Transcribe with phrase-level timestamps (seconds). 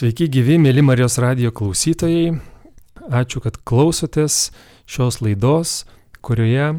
[0.00, 2.30] Sveiki gyvi, mėly Marijos radio klausytojai.
[3.12, 4.46] Ačiū, kad klausotės
[4.88, 5.72] šios laidos,
[6.24, 6.70] kurioje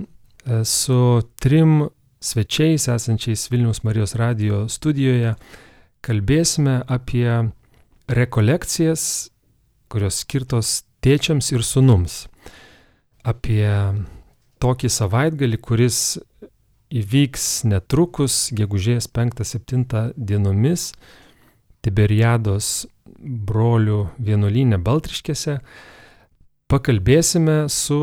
[0.65, 0.97] su
[1.37, 1.75] trim
[2.17, 5.35] svečiais esančiais Vilnius Marijos radio studijoje
[6.01, 7.27] kalbėsime apie
[8.09, 9.03] rekolekcijas,
[9.85, 10.71] kurios skirtos
[11.05, 12.23] tėčiams ir sunums.
[13.21, 13.69] Apie
[14.57, 15.99] tokį savaitgalį, kuris
[16.89, 20.89] įvyks netrukus, gegužės 5-7 dienomis
[21.85, 22.89] Tiberiados
[23.21, 25.59] brolių vienuolynė Baltriškėse.
[26.71, 27.99] Pakalbėsime su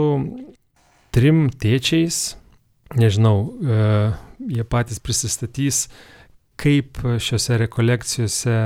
[1.14, 2.36] trim tėčiais,
[2.98, 3.78] nežinau, e,
[4.58, 5.86] jie patys prisistatys,
[6.58, 8.58] kaip šiuose rekolekcijose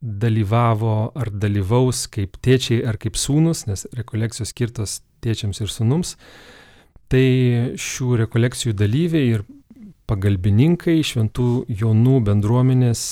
[0.00, 6.16] dalyvavo ar dalyvaus kaip tėčiai ar kaip sūnus, nes rekolekcijos skirtos tėčiams ir sūnums.
[7.10, 7.26] Tai
[7.80, 9.44] šių rekolekcijų dalyviai ir
[10.10, 11.48] pagalbininkai šventų
[11.82, 13.02] jaunų bendruomenės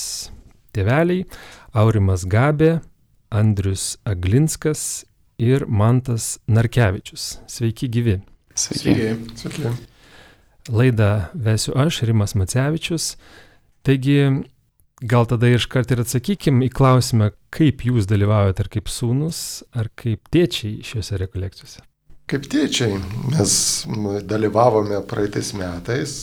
[0.75, 1.25] tėveliai
[1.73, 2.79] Aurimas Gabė,
[3.29, 5.05] Andrius Aglinskas
[5.37, 7.39] ir Mantas Narkevičius.
[7.47, 8.15] Sveiki gyvi.
[8.55, 9.11] Sveiki.
[9.39, 9.73] Sveiki.
[10.69, 13.13] Laidą vesiu aš, Rimas Macevičius.
[13.85, 14.17] Taigi,
[15.01, 20.27] gal tada iškart ir atsakykim į klausimą, kaip jūs dalyvaujate, ar kaip sūnus, ar kaip
[20.33, 21.85] tėčiai šiuose rekolekcijose.
[22.29, 22.99] Kaip tėčiai,
[23.31, 23.53] mes
[24.29, 26.19] dalyvavome praeitais metais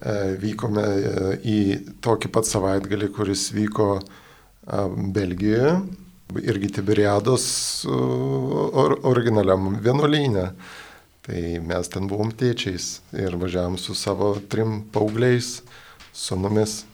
[0.00, 1.58] E, vykome e, į
[2.00, 3.98] tokį pat savaitgalį, kuris vyko
[5.14, 5.74] Belgijoje,
[6.46, 7.44] irgi Tiberiados
[7.90, 10.46] or, originaliam vienuolynė.
[11.26, 15.60] Tai mes ten buvom tėčiais ir važiavam su savo trim paaugliais,
[16.16, 16.84] sunumis.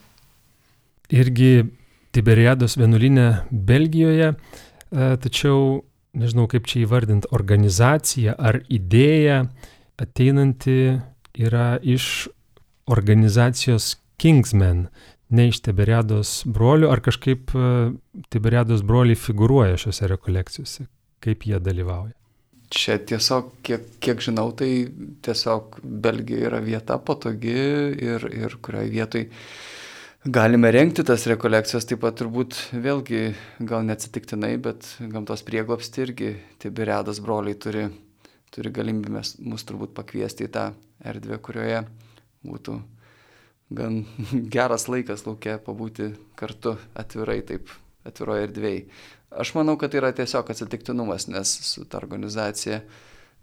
[1.14, 1.68] Irgi
[2.16, 4.32] Tiberiados vienuolynė Belgijoje,
[4.90, 5.84] tačiau
[6.16, 9.44] nežinau kaip čia įvardinti, organizacija ar idėja
[10.00, 10.96] ateinanti
[11.36, 12.28] yra iš
[12.88, 14.86] organizacijos Kingsmen,
[15.34, 17.70] ne iš Tiberiados brolių, ar kažkaip e,
[18.32, 20.86] Tiberiados broliai figuruoja šiuose rekolekcijose,
[21.24, 22.14] kaip jie dalyvauja.
[22.72, 24.88] Čia tiesiog, kiek, kiek žinau, tai
[25.22, 29.26] tiesiog Belgija yra vieta patogi ir, ir kurioje vietoj
[30.26, 33.28] galime renkti tas rekolekcijas, taip pat turbūt vėlgi
[33.68, 37.86] gal neatsitiktinai, bet gamtos prieglopsti irgi Tiberiados broliai turi,
[38.50, 40.66] turi galimybę mus turbūt pakviesti į tą
[41.06, 41.84] erdvę, kurioje
[42.46, 42.80] būtų
[43.70, 44.04] gan
[44.54, 47.72] geras laikas laukia pabūti kartu atvirai, taip
[48.06, 48.86] atviroje erdvėje.
[49.36, 52.80] Aš manau, kad tai yra tiesiog atsitiktinumas, nes su ta organizacija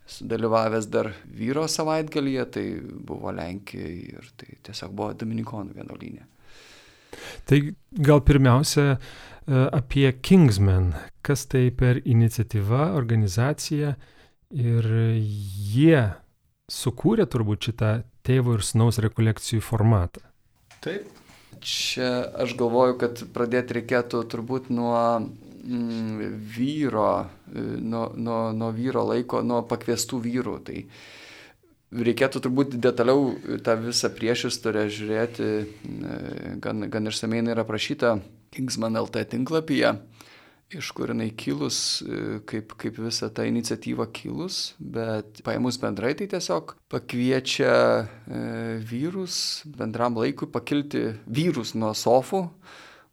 [0.09, 6.25] sudalyvavęs dar vyro savaitgalyje, tai buvo Lenkija ir tai tiesiog buvo Dominikonų vienuolynė.
[7.47, 7.59] Tai
[8.03, 8.97] gal pirmiausia e,
[9.69, 10.91] apie Kingsmen,
[11.23, 13.93] kas tai per iniciatyva, organizacija
[14.53, 14.89] ir
[15.73, 16.01] jie
[16.71, 17.93] sukūrė turbūt šitą
[18.27, 20.23] tėvo ir snaus rekolekcijų formatą.
[20.83, 21.09] Taip.
[21.63, 22.09] Čia
[22.43, 29.61] aš galvoju, kad pradėti reikėtų turbūt nuo mm, vyro, nuo, nuo, nuo vyro laiko, nuo
[29.69, 30.57] pakviestų vyrų.
[30.67, 30.81] Tai
[32.09, 33.29] reikėtų turbūt detaliau
[33.63, 35.51] tą visą priešistorę žiūrėti,
[36.63, 38.17] gan, gan išsamei yra aprašyta
[38.53, 39.95] Kingsman LT tinklapyje
[40.77, 46.27] iš kur jinai kilus, e, kaip, kaip visa ta iniciatyva kilus, bet paėmus bendrai tai
[46.31, 47.73] tiesiog pakviečia
[48.03, 48.41] e,
[48.83, 52.45] vyrus bendram laikui pakilti vyrus nuo sofų,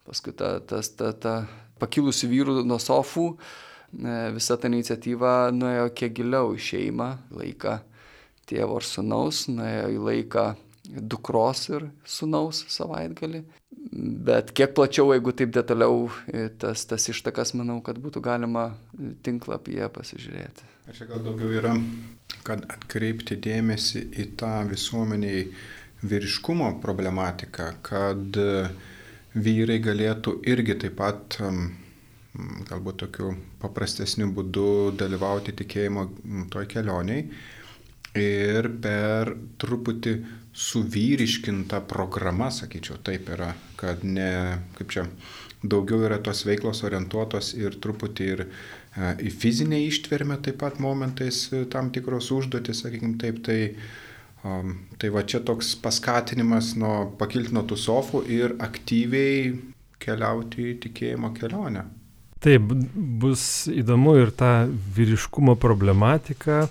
[0.08, 1.34] paskui ta, tas, ta, ta
[1.80, 7.12] pakilusi vyrų nuo sofų, e, visa ta iniciatyva nuėjo kiek giliau į šeimą,
[7.42, 7.78] laiką
[8.50, 10.48] tėvo ir sunaus, nuėjo į laiką
[10.90, 13.42] dukros ir sunaus savaitgalį.
[14.30, 18.70] Bet kiek plačiau, jeigu taip detaliau, e, tas, tas ištakas, manau, kad būtų galima
[19.24, 20.68] tinklapyje pasižiūrėti.
[20.96, 21.74] Čia gal daugiau yra,
[22.46, 25.44] kad atkreipti dėmesį į tą visuomeniai
[26.02, 28.40] vyriškumo problematiką, kad
[29.34, 31.38] vyrai galėtų irgi taip pat
[32.70, 36.06] galbūt tokiu paprastesniu būdu dalyvauti tikėjimo
[36.52, 37.26] toj kelioniai
[38.18, 40.14] ir per truputį
[40.56, 45.06] suvyriškinta programa, sakyčiau, taip yra, kad ne, kaip čia,
[45.62, 48.50] daugiau yra tos veiklos orientuotos ir truputį ir e,
[49.28, 53.60] į fizinę ištvermę taip pat momentais e, tam tikros užduotis, sakykime taip, tai,
[54.98, 59.52] tai va čia toks paskatinimas nuo pakilti nuo tų sofų ir aktyviai
[60.00, 61.84] keliauti į tikėjimo kelionę.
[62.40, 62.70] Taip,
[63.20, 64.64] bus įdomu ir ta
[64.96, 66.64] vyriškumo problematika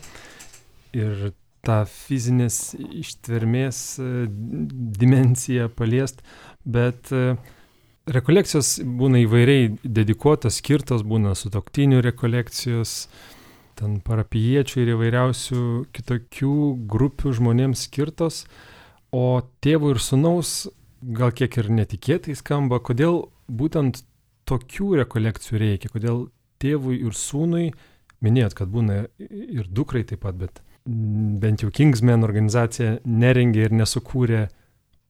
[0.95, 1.31] ir
[1.65, 4.27] tą fizinės ištvermės e,
[4.99, 6.21] dimenciją paliest,
[6.63, 7.35] bet e,
[8.09, 12.95] rekolekcijos būna įvairiai dedikuotos, skirtos, būna sutoktinių rekolekcijos,
[13.79, 15.63] ten parapiečių ir įvairiausių
[15.95, 16.55] kitokių
[16.91, 18.43] grupių žmonėms skirtos,
[19.15, 20.67] o tėvų ir sunaus
[21.01, 24.03] gal kiek ir netikėtai skamba, kodėl būtent
[24.49, 26.27] tokių rekolekcijų reikia, kodėl
[26.59, 27.69] tėvui ir sūnui,
[28.25, 30.59] minėjot, kad būna ir dukrai taip pat, bet
[31.41, 34.43] bent jau Kingsman organizacija nerengė ir nesukūrė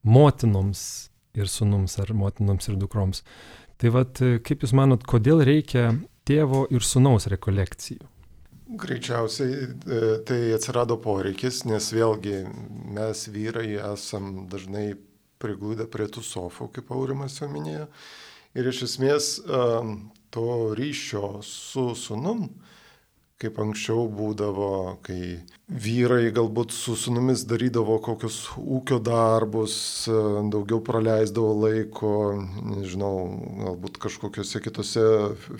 [0.07, 0.83] motinoms
[1.37, 3.23] ir sunums ar motinoms ir dukroms.
[3.79, 5.93] Tai vad, kaip Jūs manot, kodėl reikia
[6.27, 8.01] tėvo ir sunaus rekolekcijų?
[8.79, 12.43] Greičiausiai e, tai atsirado poreikis, nes vėlgi
[12.93, 14.91] mes vyrai esam dažnai
[15.41, 17.87] prigludę prie tų sofų, kaip Aurimas jau minėjo.
[18.57, 19.37] Ir iš esmės
[20.33, 22.47] to ryšio su sunum,
[23.39, 25.39] kaip anksčiau būdavo, kai
[25.71, 29.77] vyrai galbūt su sunumis darydavo kokius ūkio darbus,
[30.51, 32.13] daugiau praleisdavo laiko,
[32.73, 33.13] nežinau,
[33.63, 35.05] galbūt kažkokiose kitose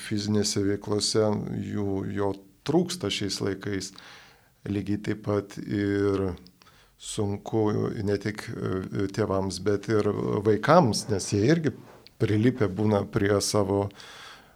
[0.10, 1.32] fizinėse veiklose
[1.72, 2.34] jų, jo
[2.68, 3.94] trūksta šiais laikais.
[4.68, 6.34] Lygiai taip pat ir
[7.00, 7.64] sunku
[8.04, 10.10] ne tik e, tėvams, bet ir
[10.44, 11.72] vaikams, nes jie irgi
[12.20, 13.86] prilipę būna prie savo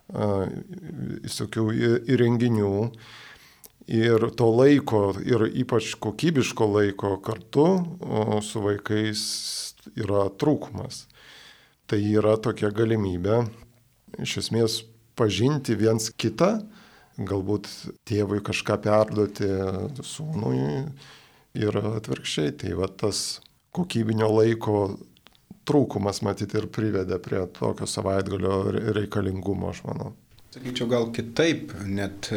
[0.09, 1.67] visokių
[2.11, 2.73] įrenginių.
[3.93, 7.65] Ir to laiko, ir ypač kokybiško laiko kartu
[8.45, 9.23] su vaikais
[9.99, 11.03] yra trūkumas.
[11.91, 13.41] Tai yra tokia galimybė
[14.23, 14.77] iš esmės
[15.19, 16.61] pažinti viens kitą,
[17.19, 17.67] galbūt
[18.07, 19.49] tėvui kažką perduoti
[19.99, 20.61] sūnui
[21.59, 22.55] ir atvirkščiai.
[22.63, 23.41] Tai va tas
[23.75, 24.95] kokybinio laiko
[25.69, 28.57] trūkumas matyti ir privedė prie tokio savaitgalio
[28.97, 30.13] reikalingumo, aš manau.
[30.53, 32.29] Sakyčiau, gal kitaip, net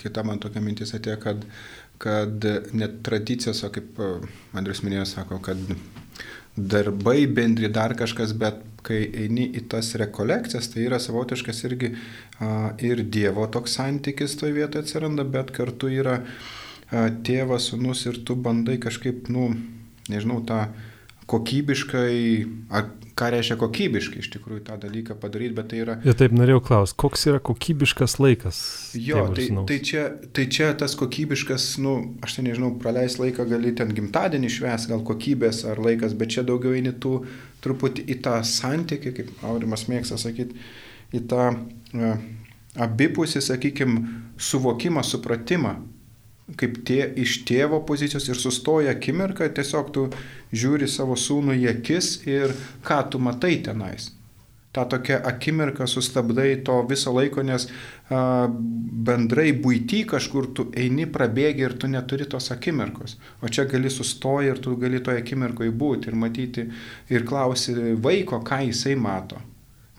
[0.00, 1.46] kita man tokia mintis atėjo, kad,
[2.02, 2.44] kad
[2.76, 3.96] net tradicijos, o kaip
[4.58, 5.62] Andrius minėjo, sako, kad
[6.58, 12.74] darbai bendri dar kažkas, bet kai eini į tas rekolekcijas, tai yra savotiškas irgi a,
[12.84, 18.36] ir Dievo toks santykis toje vietoje atsiranda, bet kartu yra a, tėvas, sunus ir tu
[18.38, 19.50] bandai kažkaip, nu,
[20.10, 20.66] nežinau, tą
[21.28, 22.14] kokybiškai,
[22.72, 22.86] ar
[23.18, 25.96] ką reiškia kokybiškai iš tikrųjų tą dalyką padaryti, bet tai yra...
[26.06, 28.60] Ir taip norėjau klausti, koks yra kokybiškas laikas?
[28.96, 30.04] Jo, tai, tai, čia,
[30.34, 31.94] tai čia tas kokybiškas, nu,
[32.24, 36.46] aš tai nežinau, praleis laiką gali ten gimtadienį šves, gal kokybės ar laikas, bet čia
[36.48, 37.18] daugiau eini tu
[37.64, 40.56] truputį į tą santykį, kaip Aurimas mėgsta sakyti,
[41.12, 42.26] į tą uh,
[42.88, 44.02] abipusį, sakykime,
[44.38, 45.76] suvokimą, supratimą
[46.56, 50.06] kaip tie, iš tėvo pozicijos ir sustoja akimirką, tiesiog tu
[50.52, 52.54] žiūri savo sūnų į akis ir
[52.86, 54.14] ką tu matai tenais.
[54.72, 57.66] Ta tokia akimirka sustabdai to viso laiko, nes
[58.12, 63.16] a, bendrai būty kažkur tu eini, prabėgi ir tu neturi tos akimirkos.
[63.42, 66.66] O čia gali sustoji ir tu gali toje akimirkoje būti ir matyti
[67.08, 69.40] ir klausi vaiko, ką jisai mato.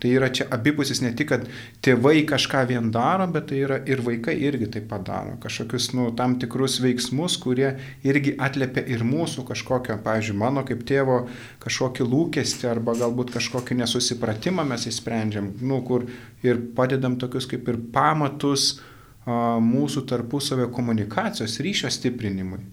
[0.00, 1.42] Tai yra čia abipusis ne tik, kad
[1.84, 5.36] tėvai kažką vien daro, bet tai yra ir vaikai irgi tai padaro.
[5.42, 7.74] Kažkokius nu, tam tikrus veiksmus, kurie
[8.06, 11.20] irgi atliepia ir mūsų kažkokią, pavyzdžiui, mano kaip tėvo
[11.60, 16.08] kažkokį lūkestį arba galbūt kažkokį nesusipratimą mes įsprendžiam, nu, kur
[16.46, 22.64] ir padedam tokius kaip ir pamatus a, mūsų tarpusavio komunikacijos ryšio stiprinimui.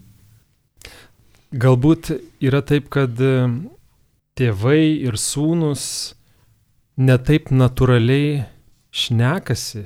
[1.48, 2.10] Galbūt
[2.44, 3.48] yra taip, kad e,
[4.36, 5.84] tėvai ir sūnus
[6.98, 8.44] netaip natūraliai
[8.90, 9.84] šnekasi,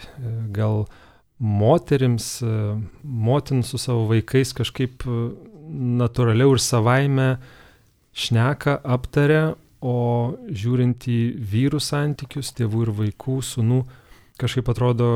[0.54, 0.86] gal
[1.42, 2.38] moterims,
[3.02, 5.04] motin su savo vaikais kažkaip
[5.72, 7.28] natūraliau ir savaime
[8.16, 11.20] šneka, aptaria, o žiūrint į
[11.52, 13.80] vyrų santykius, tėvų ir vaikų, sunų,
[14.38, 15.08] kažkaip atrodo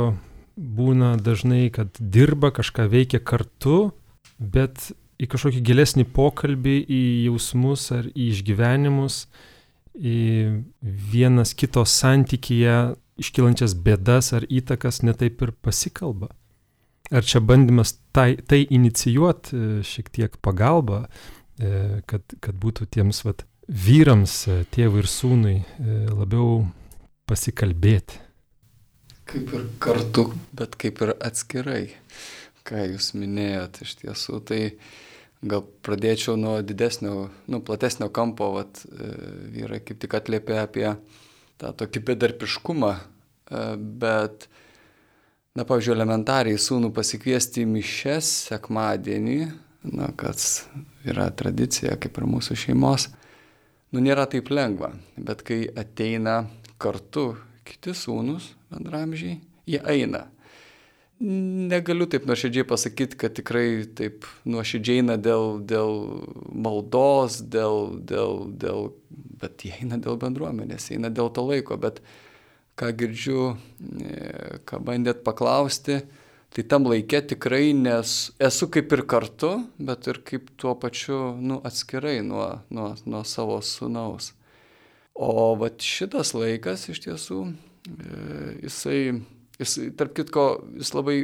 [0.57, 3.93] būna dažnai, kad dirba, kažką veikia kartu,
[4.39, 4.91] bet
[5.23, 9.27] į kažkokį gilesnį pokalbį, į jausmus ar į išgyvenimus
[9.97, 10.21] į
[10.83, 16.31] vienas kito santykyje iškilančias bėdas ar įtakas netaip ir pasikalba.
[17.15, 23.23] Ar čia bandymas tai, tai inicijuoti e, šiek tiek pagalbą, e, kad, kad būtų tiems
[23.25, 25.57] vat, vyrams, e, tėvui ir sūnui
[26.11, 26.65] labiau
[27.31, 28.19] pasikalbėti.
[29.27, 31.85] Kaip ir kartu, bet kaip ir atskirai,
[32.67, 34.43] ką jūs minėjote iš tiesų.
[34.47, 34.91] Tai uh,
[35.45, 39.11] Gal pradėčiau nuo didesnio, nu, platesnio kampo, vat, e,
[39.53, 40.87] vyrai kaip tik atlėpė apie
[41.61, 44.49] tą tokį bedarpiškumą, e, bet,
[45.53, 49.39] na, pavyzdžiui, elementariai sūnų pasikviesti į mišes sekmadienį,
[49.93, 50.65] na, kas
[51.07, 53.11] yra tradicija kaip ir mūsų šeimos,
[53.93, 56.47] nu, nėra taip lengva, bet kai ateina
[56.81, 57.35] kartu
[57.67, 59.37] kiti sūnus bendramžiai,
[59.69, 60.27] jie eina.
[61.19, 65.95] Negaliu taip nuoširdžiai pasakyti, kad tikrai taip nuoširdžiai eina dėl, dėl
[66.53, 68.91] maldos, dėl, dėl, dėl,
[69.41, 72.03] bet jie eina dėl bendruomenės, eina dėl to laiko, bet
[72.77, 73.55] ką girdžiu,
[73.97, 76.03] e, ką bandėt paklausti,
[76.53, 81.63] tai tam laikė tikrai nes esu kaip ir kartu, bet ir kaip tuo pačiu nu,
[81.65, 84.35] atskirai nuo, nuo, nuo savo sunaus.
[85.17, 87.41] O vat šitas laikas iš tiesų
[88.61, 89.23] jisai,
[89.63, 90.47] jisai, tarp kitko,
[90.81, 91.17] jis labai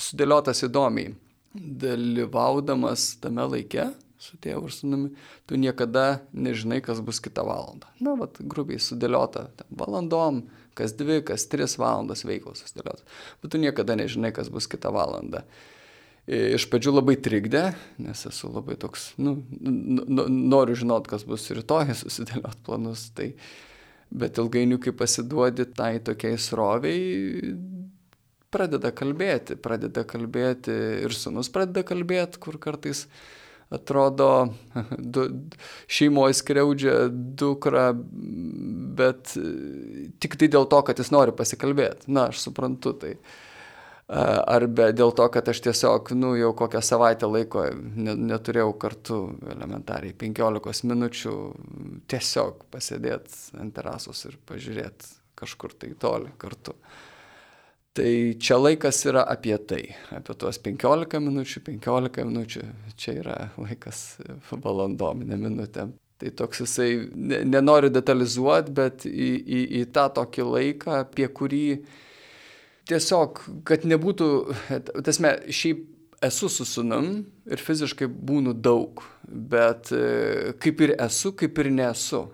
[0.00, 1.14] sudėliotas įdomiai.
[1.54, 3.88] Dalyvaudamas tame laike
[4.20, 5.10] su tėvu ir sunumi,
[5.48, 7.88] tu niekada nežinai, kas bus kitą valandą.
[8.04, 10.44] Na, vat, grubiai sudėliota valandom,
[10.78, 13.06] kas dvi, kas tris valandas veiklos susidėliota.
[13.40, 15.42] Bet tu niekada nežinai, kas bus kitą valandą.
[16.30, 17.70] Iš pradžių labai trikdė,
[18.04, 19.38] nes esu labai toks, nu,
[20.28, 23.08] noriu žinot, kas bus rytoj, susidėliot planus.
[23.16, 23.32] Tai,
[24.10, 27.52] bet ilgainiui, kai pasiduodi tai tokiai sroviai,
[28.50, 30.74] pradeda kalbėti, pradeda kalbėti
[31.06, 33.06] ir sunus pradeda kalbėti, kur kartais
[33.70, 34.50] atrodo,
[35.14, 35.26] du,
[35.90, 37.92] šeimoje skriaudžia dukrą,
[38.98, 39.36] bet
[40.22, 42.10] tik tai dėl to, kad jis nori pasikalbėti.
[42.10, 43.14] Na, aš suprantu tai.
[44.10, 49.18] Arba dėl to, kad aš tiesiog, nu, jau kokią savaitę laiko neturėjau kartu
[49.54, 51.34] elementariai 15 minučių
[52.10, 56.74] tiesiog pasėdėti ant terasos ir pažiūrėti kažkur tai toli kartu.
[57.94, 59.80] Tai čia laikas yra apie tai,
[60.14, 62.66] apie tuos 15 minučių, 15 minučių,
[62.98, 64.04] čia yra laikas
[64.50, 65.94] valandom, ne minutėm.
[66.20, 66.90] Tai toks jisai,
[67.48, 71.64] nenoriu detalizuoti, bet į, į, į tą tokį laiką, apie kurį
[72.88, 74.28] tiesiog, kad nebūtų,
[75.06, 75.86] tasme, šiaip
[76.22, 82.26] esu su sunum ir fiziškai būnu daug, bet e, kaip ir esu, kaip ir nesu.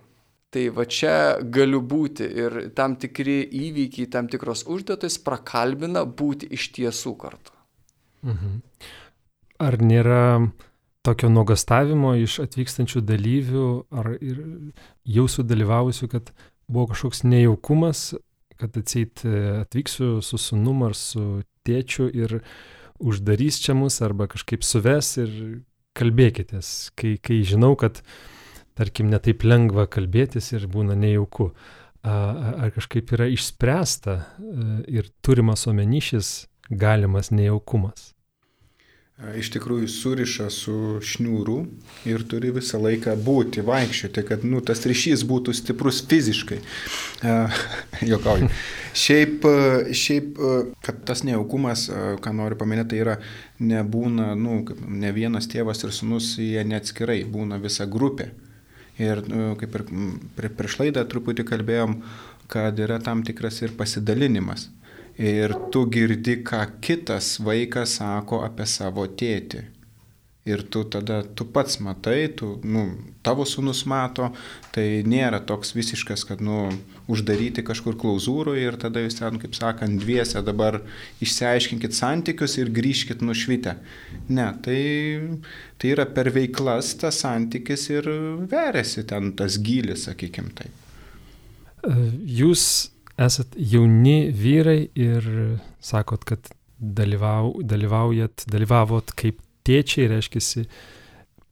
[0.51, 1.15] Tai va čia
[1.53, 7.53] galiu būti ir tam tikri įvykiai, tam tikros užduotis prakalbina būti iš tiesų kartu.
[8.27, 8.61] Mhm.
[9.63, 10.23] Ar nėra
[11.07, 14.15] tokio nuogastavimo iš atvykstančių dalyvių, ar
[15.17, 16.33] jau sudalyvavusių, kad
[16.67, 18.09] buvo kažkoks nejaukumas
[18.61, 22.41] kad atseit e, atvyksiu su sunum ar su tėčiu ir
[23.03, 25.33] uždarys čia mus arba kažkaip suves ir
[25.97, 28.03] kalbėkitės, kai, kai žinau, kad
[28.77, 31.51] tarkim netaip lengva kalbėtis ir būna nejauku.
[32.07, 34.67] Ar kažkaip yra išspręsta e,
[35.01, 38.13] ir turimas omeny šis galimas nejaukumas?
[39.17, 41.57] Iš tikrųjų suriša su šniūru
[42.09, 46.59] ir turi visą laiką būti, vaikščioti, kad nu, tas ryšys būtų stiprus fiziškai.
[48.13, 48.51] Jokauju.
[48.97, 49.49] Šiaip,
[49.97, 50.37] šiaip,
[50.85, 51.87] kad tas nejaukumas,
[52.21, 53.17] ką noriu paminėti, tai yra
[53.61, 58.31] nebūna, nu, ne vienas tėvas ir sunus, jie neatskirai, būna visa grupė.
[59.01, 62.03] Ir nu, kaip ir prieš laidą truputį kalbėjom,
[62.53, 64.69] kad yra tam tikras ir pasidalinimas
[65.19, 69.65] ir tu girdi, ką kitas vaikas sako apie savo tėtį.
[70.47, 72.85] Ir tu tada, tu pats matai, tu, nu,
[73.27, 74.29] tavo sunus mato,
[74.71, 76.69] tai nėra toks visiškas, kad, nu,
[77.11, 80.79] uždaryti kažkur klauzūrų ir tada jūs ten, kaip sakant, dviese dabar
[81.19, 83.75] išsiaiškinkit santykius ir grįžkit nušvitę.
[84.31, 84.81] Ne, tai,
[85.83, 88.07] tai yra per veiklas tas santykis ir
[88.47, 90.85] veriasi ten tas gylis, sakykim taip.
[92.23, 92.69] Jūs
[93.19, 95.27] esat jauni vyrai ir
[95.81, 100.67] sakot, kad dalyvau, dalyvaujat, dalyvavot kaip tėčiai, reiškia,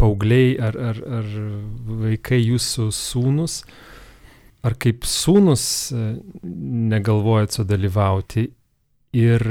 [0.01, 1.31] paaugliai ar, ar, ar
[2.03, 3.63] vaikai jūsų sūnus,
[4.65, 6.11] ar kaip sūnus e,
[6.93, 8.49] negalvojat sudalyvauti
[9.15, 9.45] ir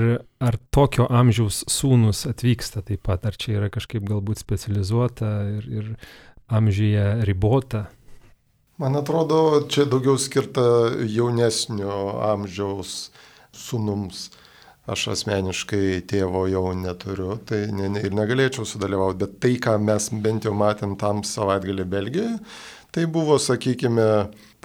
[0.43, 5.91] ar tokio amžiaus sūnus atvyksta taip pat, ar čia yra kažkaip galbūt specializuota ir, ir
[6.53, 7.87] amžiuje ribota.
[8.81, 10.63] Man atrodo, čia daugiau skirta
[11.05, 13.11] jaunesnio amžiaus
[13.53, 14.31] sunums.
[14.89, 20.09] Aš asmeniškai tėvo jau neturiu, tai ne, ne, ir negalėčiau sudalyvauti, bet tai, ką mes
[20.25, 22.33] bent jau matėm tam savaitgalį Belgijoje,
[22.91, 24.09] tai buvo, sakykime,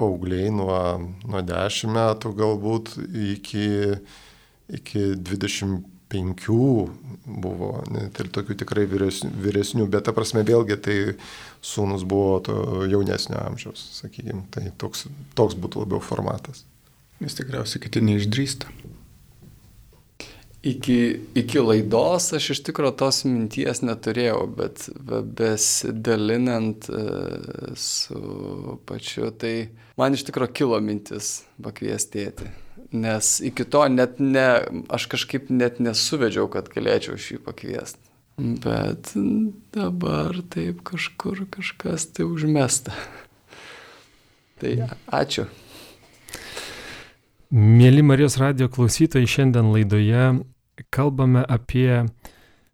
[0.00, 0.80] paaugliai nuo,
[1.28, 2.96] nuo 10 metų galbūt
[3.36, 3.68] iki,
[4.80, 6.68] iki 25 penkių
[7.28, 10.98] buvo, net ir tokių tikrai vyresnių, vyresnių, bet ta prasme vėlgi tai
[11.64, 15.06] sūnus buvo to jaunesnio amžiaus, sakykime, tai toks,
[15.38, 16.64] toks būtų labiau formatas.
[17.20, 18.70] Nes tikriausiai kiti neišdrįsta.
[20.68, 20.98] Iki,
[21.38, 24.88] iki laidos aš iš tikrųjų tos minties neturėjau, bet
[25.38, 27.02] besidalinant e,
[27.78, 32.50] su pačiu, tai man iš tikrųjų kilo mintis pakviestėti
[32.92, 34.48] nes iki to net ne,
[34.88, 38.02] aš kažkaip net nesuvedžiau, kad galėčiau šį pakviesti.
[38.38, 39.12] Bet
[39.74, 42.94] dabar taip kažkur kažkas tai užmesta.
[44.58, 44.72] Tai
[45.14, 45.44] ačiū.
[47.54, 50.24] Mėly Marijos radio klausytojai, šiandien laidoje
[50.94, 52.02] kalbame apie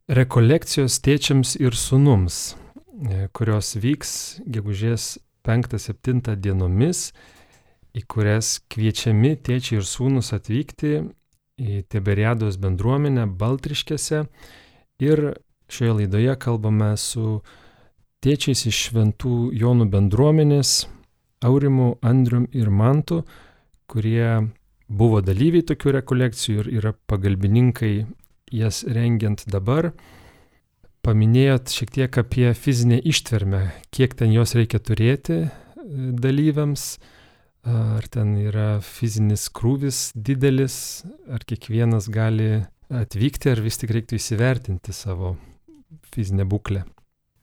[0.08, 2.56] rekolekcijos tėčiams ir sunums,
[3.36, 4.14] kurios vyks
[4.48, 7.10] gegužės 5-7 dienomis
[7.94, 10.96] į kurias kviečiami tėčiai ir sūnus atvykti
[11.60, 14.24] į Tiberiados bendruomenę Baltriškėse.
[15.02, 15.22] Ir
[15.70, 17.38] šioje laidoje kalbame su
[18.24, 20.74] tėčiais iš šventų Jonų bendruomenės,
[21.44, 23.22] Aurimu, Andrium ir Mantu,
[23.90, 24.50] kurie
[24.88, 28.06] buvo dalyviai tokių rekolekcijų ir yra pagalbininkai
[28.54, 29.92] jas rengiant dabar.
[31.04, 35.48] Paminėjot šiek tiek apie fizinę ištvermę, kiek ten jos reikia turėti e,
[36.16, 36.94] dalyviams,
[37.64, 44.92] ar ten yra fizinis krūvis didelis, ar kiekvienas gali atvykti, ar vis tik reiktų įsivertinti
[44.92, 45.34] savo
[46.14, 46.84] fizinę būklę.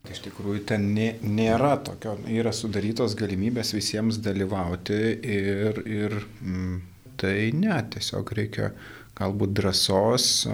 [0.10, 6.80] Iš tikrųjų, ten nė, nėra tokio, yra sudarytos galimybės visiems dalyvauti ir, ir mm,
[7.22, 8.72] tai ne, tiesiog reikia
[9.18, 10.48] galbūt drąsos,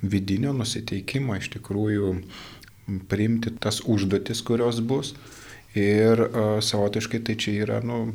[0.00, 2.12] vidinio nusiteikimo iš tikrųjų
[3.08, 5.14] priimti tas užduotis, kurios bus.
[5.78, 6.20] Ir
[6.66, 8.10] savotiškai tai čia yra, nu,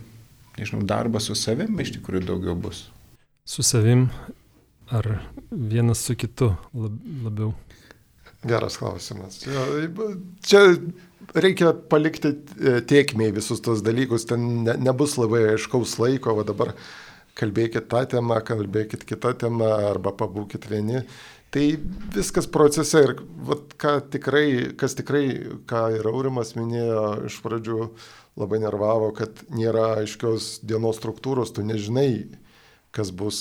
[0.59, 2.85] nežinau, darbas su savim iš tikrųjų daugiau bus.
[3.45, 4.07] Su savim
[4.93, 5.19] ar
[5.51, 7.53] vienas su kitu lab, labiau?
[8.45, 9.39] Geras klausimas.
[10.45, 10.61] Čia
[11.33, 16.75] reikia palikti e, tiekmiai visus tos dalykus, ten ne, nebus labai aiškaus laiko, o dabar
[17.35, 21.01] kalbėkit tą temą, kalbėkit kitą temą arba pabūkit vieni.
[21.55, 21.63] Tai
[22.15, 23.15] viskas procese ir
[23.47, 25.25] vat, ką tikrai, kas tikrai,
[25.69, 27.89] ką ir Aurimas minėjo iš pradžių,
[28.39, 32.41] labai nervavo, kad nėra aiškios dienos struktūros, tu nežinai,
[32.95, 33.37] kas bus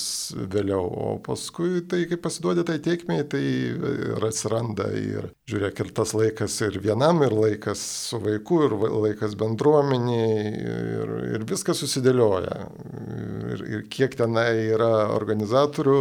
[0.51, 0.83] vėliau.
[0.83, 6.57] O paskui, tai kai pasiduodi tai tiekmei, tai ir atsiranda ir žiūrėk, ir tas laikas
[6.67, 10.51] ir vienam, ir laikas su vaiku, ir laikas bendruomeniai,
[10.99, 12.59] ir, ir viskas susidėlioja.
[13.55, 15.99] Ir, ir kiek tenai yra organizatorių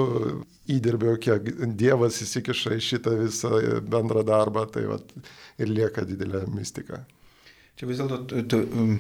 [0.75, 5.15] įdirbio, kiek Dievas įsikiša į šitą visą bendrą darbą, tai vat,
[5.63, 7.05] ir lieka didelė mistika.
[7.75, 8.93] Čia vis dėlto um,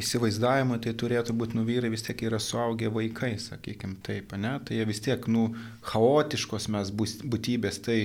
[0.00, 4.54] įsivaizdavimai tai turėtų būti, nu vyrai vis tiek yra suaugę vaikai, sakykime taip, ne?
[4.64, 5.50] Tai jie vis tiek, nu,
[5.84, 7.98] chaotiškos mes būtybės, tai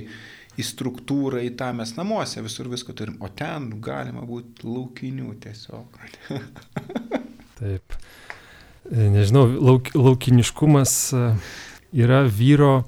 [0.60, 6.00] į struktūrą, į tą mes namuose visur visko turim, o ten galima būti laukinių tiesiog.
[7.62, 7.96] taip.
[8.90, 11.26] E, nežinau, lauk, laukiniškumas e,
[12.04, 12.82] yra vyro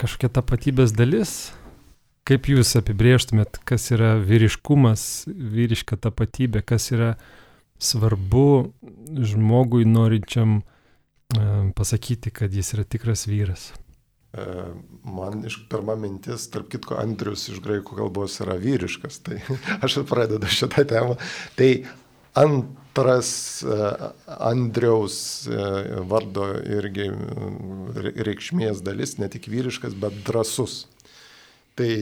[0.00, 1.54] kažkokia tapatybės dalis,
[2.26, 7.12] Kaip jūs apibrėžtumėt, kas yra vyriškumas, vyriška tapatybė, kas yra
[7.78, 8.72] svarbu
[9.30, 10.64] žmogui norinčiam e,
[11.78, 13.68] pasakyti, kad jis yra tikras vyras?
[14.34, 14.46] E,
[15.06, 19.38] man iš pirma mintis, tarp kitko, Andrius iš graikų kalbos yra vyriškas, tai
[19.86, 21.14] aš pradedu šitą temą.
[21.54, 21.70] Tai
[22.42, 23.30] antras
[23.62, 23.78] e,
[24.50, 25.20] Andriaus
[26.10, 27.06] vardo irgi
[28.26, 30.88] reikšmės dalis, ne tik vyriškas, bet drasus.
[31.76, 31.92] Tai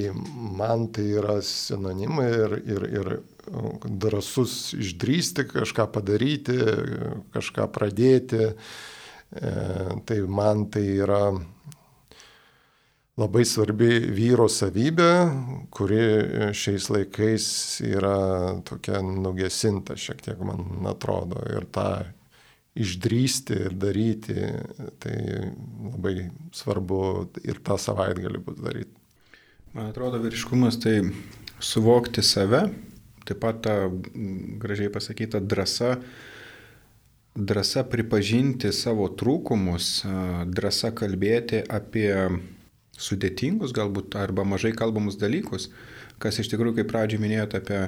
[0.54, 3.08] man tai yra sinonimai ir, ir, ir
[3.98, 6.54] drasus išdrysti, kažką padaryti,
[7.34, 8.52] kažką pradėti.
[9.34, 9.52] E,
[10.06, 11.24] tai man tai yra
[13.18, 15.12] labai svarbi vyro savybė,
[15.74, 16.02] kuri
[16.54, 17.46] šiais laikais
[17.86, 18.16] yra
[18.66, 21.42] tokia nugesinta, šiek tiek man atrodo.
[21.50, 21.88] Ir tą
[22.74, 24.38] išdrysti ir daryti,
[25.02, 25.16] tai
[25.92, 27.00] labai svarbu
[27.46, 29.03] ir tą savaitgalį bus daryti.
[29.74, 31.00] Man atrodo, vyriškumas tai
[31.58, 32.60] suvokti save,
[33.26, 33.72] taip pat ta
[34.62, 35.96] gražiai pasakyta drąsa,
[37.34, 39.88] drąsa pripažinti savo trūkumus,
[40.54, 42.06] drąsa kalbėti apie
[42.94, 45.72] sudėtingus galbūt arba mažai kalbamus dalykus,
[46.22, 47.82] kas iš tikrųjų, kaip pradžioj minėjote apie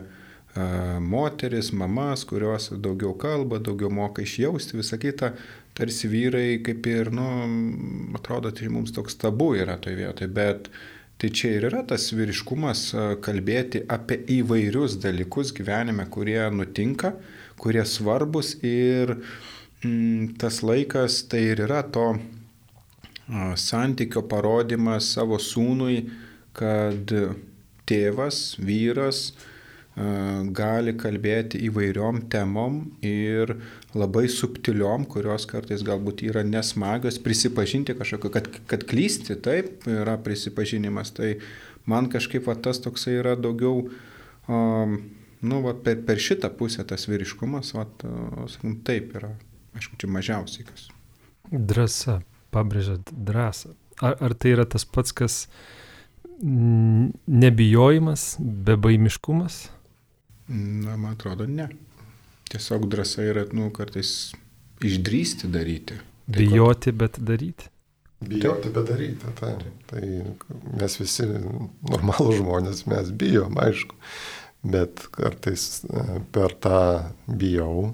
[1.07, 5.37] moteris, mamas, kurios daugiau kalba, daugiau moka išjausti, visą kitą,
[5.79, 7.31] tarsi vyrai kaip ir, nu,
[8.19, 10.85] atrodo, tai mums toks tabu yra toje vietoje, bet uh,
[11.17, 12.91] Tai čia ir yra tas vyriškumas
[13.25, 17.15] kalbėti apie įvairius dalykus gyvenime, kurie nutinka,
[17.57, 19.15] kurie svarbus ir
[19.81, 22.11] mm, tas laikas tai ir yra to
[23.57, 26.05] santykio parodimas savo sūnui,
[26.57, 27.11] kad
[27.89, 29.33] tėvas, vyras,
[29.97, 33.55] gali kalbėti įvairiom temom ir
[33.97, 41.15] labai subtiliom, kurios kartais galbūt yra nesmagios, prisipažinti kažkokio, kad, kad klysti, taip, yra prisipažinimas.
[41.17, 41.39] Tai
[41.89, 43.87] man kažkaip va, tas toksai yra daugiau,
[44.53, 44.99] um,
[45.41, 47.87] nu, va, per, per šitą pusę tas vyriškumas, va,
[48.53, 49.33] sakom, taip yra,
[49.81, 50.91] aišku, čia mažiausiai kas.
[51.49, 52.19] Drąsa,
[52.53, 53.73] pabrėžiat drąsą.
[54.05, 55.47] Ar, ar tai yra tas pats, kas
[56.37, 59.71] nebijojimas, bebaimiškumas?
[60.49, 61.69] Na, man atrodo, ne.
[62.51, 64.33] Tiesiog drąsa yra, nu, kartais
[64.85, 65.99] išdrysti daryti.
[66.27, 67.71] Tai Bijoti, bet daryti.
[68.21, 69.53] Bijoti, bet daryti, tai.
[69.91, 70.03] Tai
[70.79, 71.27] mes visi
[71.91, 73.99] normalų žmonės, mes bijom, aišku.
[74.67, 76.81] Bet kartais e, per tą
[77.27, 77.93] bijau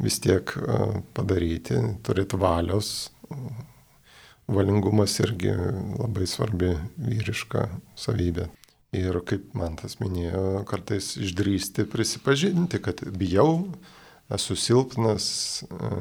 [0.00, 0.78] vis tiek e,
[1.16, 3.10] padaryti, turėti valios.
[4.52, 5.52] Valingumas irgi
[5.98, 8.48] labai svarbi vyriška savybė.
[8.92, 13.62] Ir kaip man tas minėjo, kartais išdrysti prisipažinti, kad bijau,
[14.32, 15.28] esu silpnas,
[15.64, 15.92] e,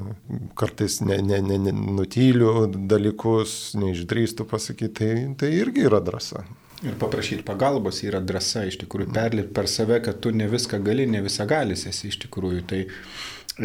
[0.59, 6.43] kartais ne, ne, ne, ne, nutyliu dalykus, neišdrįstu pasakyti, tai, tai irgi yra drąsa.
[6.83, 11.07] Ir paprašyti pagalbos yra drąsa, iš tikrųjų, perlipti per save, kad tu ne viską gali,
[11.07, 12.63] ne visą galis esi iš tikrųjų.
[12.67, 12.83] Tai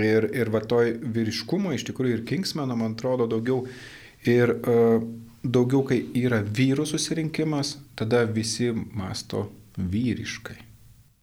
[0.06, 3.64] ir, ir va toj vyriškumo, iš tikrųjų, ir Kingsmeno, man atrodo, daugiau.
[4.26, 5.02] Ir uh,
[5.52, 10.59] daugiau, kai yra vyrų susirinkimas, tada visi masto vyriškai.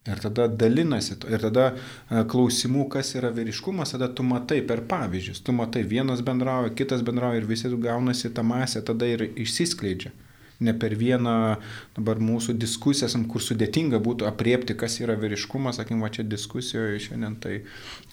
[0.04, 5.40] Ir tada dalinasi, ir tada e, klausimų, kas yra vyriškumas, tada tu matai per pavyzdžius,
[5.46, 10.12] tu matai vienas bendrauja, kitas bendrauja ir visi gaunasi tą masę, tada ir išsiskleidžia
[10.60, 11.56] ne per vieną
[11.96, 17.36] dabar mūsų diskusiją, kur sudėtinga būtų apriepti, kas yra vyriškumas, sakykim, va čia diskusijoje šiandien,
[17.42, 17.54] tai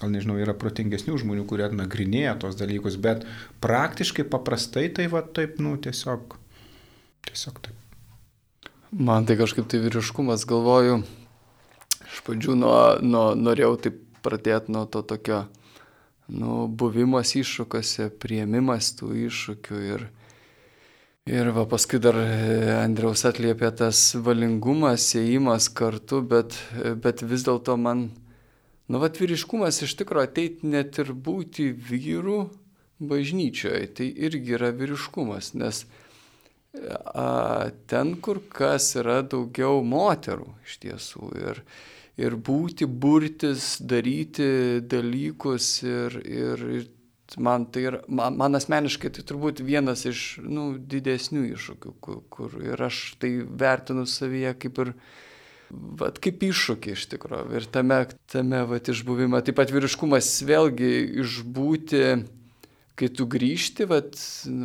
[0.02, 3.28] gal nežinau, yra protingesnių žmonių, kurie nagrinėja tos dalykus, bet
[3.64, 6.38] praktiškai paprastai tai va taip, nu, tiesiog,
[7.30, 7.78] tiesiog taip.
[8.92, 11.02] Man tai kažkaip tai vyriškumas, galvoju,
[12.10, 15.46] iš pradžių nuo, nuo, norėjau taip pradėti nuo to tokio,
[16.32, 20.10] nu, buvimas iššūkiuose, prieimimas tų iššūkių ir,
[21.30, 26.56] Ir va paskui dar e, Andriaus atliepė tas valingumas, įėjimas kartu, bet,
[26.98, 28.08] bet vis dėlto man,
[28.90, 32.40] nu, va, vyriškumas iš tikrųjų ateit net ir būti vyrų
[33.12, 35.84] bažnyčioje, tai irgi yra vyriškumas, nes
[37.14, 41.30] a, ten kur kas yra daugiau moterų iš tiesų.
[41.38, 41.62] Ir,
[42.18, 46.90] ir būti, burtis, daryti dalykus ir, ir, ir
[47.40, 52.58] man tai yra, man, man asmeniškai tai turbūt vienas iš nu, didesnių iššūkių, kur, kur
[52.64, 54.94] ir aš tai vertinu savyje kaip ir,
[56.02, 57.48] vat, kaip iššūkį iš tikrųjų.
[57.60, 60.92] Ir tame, tame vat, išbuvime, taip pat vyriškumas vėlgi
[61.24, 62.06] išbūti
[63.00, 64.18] kai tu grįžti, vat,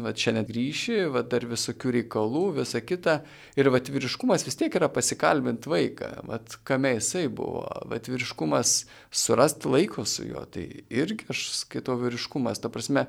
[0.05, 3.21] vat šiandien grįši, vat dar visokių reikalų, visa kita,
[3.59, 8.77] ir vat vyriškumas vis tiek yra pasikalbinti vaiką, vat kame jisai buvo, vat vyriškumas
[9.15, 13.07] surasti laiko su juo, tai irgi aš skaitau vyriškumas, ta prasme,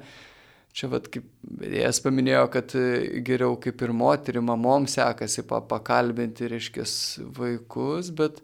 [0.78, 1.26] čia vat kaip
[1.74, 2.78] jas paminėjo, kad
[3.26, 6.86] geriau kaip ir moterį, mamom sekasi pakalbinti, reiškia,
[7.42, 8.44] vaikus, bet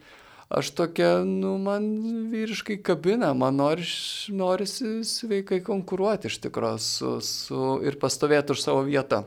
[0.50, 1.86] aš tokia, nu, man
[2.32, 3.94] vyriškai kabina, man noris,
[4.34, 9.24] norisi sveikai konkuruoti iš tikrųjų su, su, ir pastovėti už savo vietą.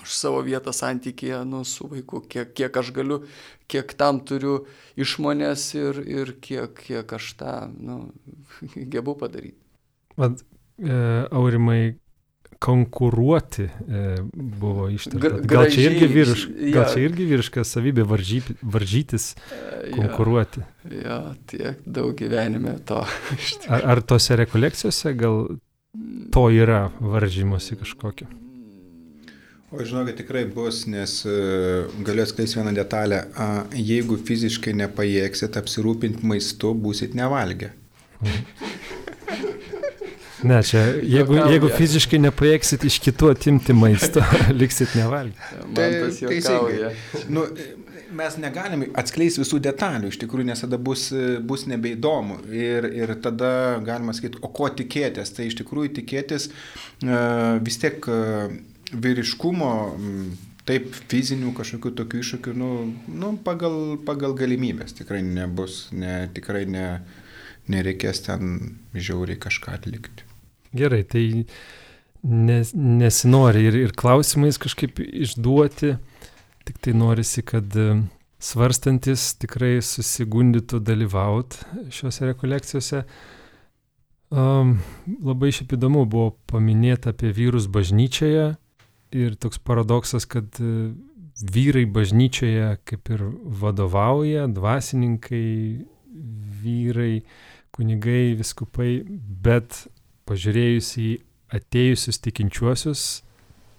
[0.00, 3.18] Už savo vietą santykėje nu, su vaiku, kiek, kiek aš galiu,
[3.68, 4.62] kiek tam turiu
[4.96, 7.98] išmonės ir, ir kiek, kiek aš tą nu,
[8.94, 9.58] gebu padaryti.
[10.16, 10.40] Vat,
[10.80, 10.96] e,
[11.28, 11.98] aurimai,
[12.62, 13.70] konkuruoti e,
[14.32, 15.40] buvo ištarta.
[15.50, 16.44] Gal čia irgi, vyriš,
[16.74, 19.32] gal čia irgi vyriška savybė varžyp, varžytis,
[19.96, 20.62] konkuruoti?
[20.92, 21.16] Ja, ja,
[21.50, 23.00] tiek daug gyvenime to.
[23.74, 25.42] ar, ar tose rekolekcijose gal
[26.32, 28.30] to yra varžymosi kažkokio?
[29.72, 33.24] O žinokit, tikrai bus, nes uh, galiu atskleisti vieną detalę.
[33.72, 37.72] Jeigu fiziškai nepajėgsit apsirūpinti maistu, būsit nevalgę.
[38.22, 38.46] Mhm.
[40.48, 44.24] Ne, čia, jeigu, jeigu fiziškai nepajėgsit iš kitų atimti maisto,
[44.60, 45.62] liksit nevalgyti.
[45.76, 46.92] Tai teisingai.
[47.32, 47.46] Nu,
[48.16, 51.08] mes negalim atskleisti visų detalių, iš tikrųjų, nes tada bus,
[51.48, 52.40] bus nebeįdomu.
[52.52, 53.52] Ir, ir tada
[53.84, 55.32] galima sakyti, o ko tikėtis.
[55.36, 58.56] Tai iš tikrųjų tikėtis uh, vis tiek uh,
[58.92, 59.74] vyriškumo.
[59.96, 60.24] Um,
[60.62, 62.66] Taip, fizinių kažkokių tokių iššūkių, nu,
[63.10, 66.84] nu, pagal, pagal galimybės tikrai nebus, ne, tikrai ne,
[67.66, 70.22] nereikės ten žiauriai kažką atlikti.
[70.76, 71.24] Gerai, tai
[72.22, 75.94] nes, nesinori ir, ir klausimais kažkaip išduoti,
[76.66, 78.00] tik tai norisi, kad e,
[78.42, 83.04] svarstantis tikrai susigundytų dalyvauti šiuose rekolekcijose.
[84.32, 84.78] Um,
[85.20, 88.54] labai šiaip įdomu buvo paminėti apie vyrus bažnyčioje
[89.12, 90.94] ir toks paradoksas, kad uh,
[91.40, 93.24] vyrai bažnyčioje kaip ir
[93.62, 95.84] vadovauja, dvasininkai,
[96.62, 97.22] vyrai,
[97.72, 99.02] kunigai, viskupai,
[99.42, 99.86] bet
[100.32, 101.10] pažiūrėjus į
[101.52, 103.04] atėjusius tikinčiuosius,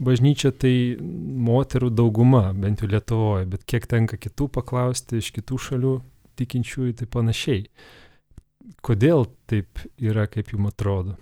[0.04, 5.98] bažnyčia tai moterų dauguma, bent jau Lietuvoje, bet kiek tenka kitų paklausti iš kitų šalių
[6.40, 7.68] tikinčiųjų, tai panašiai.
[8.86, 11.18] Kodėl taip yra, kaip jums atrodo?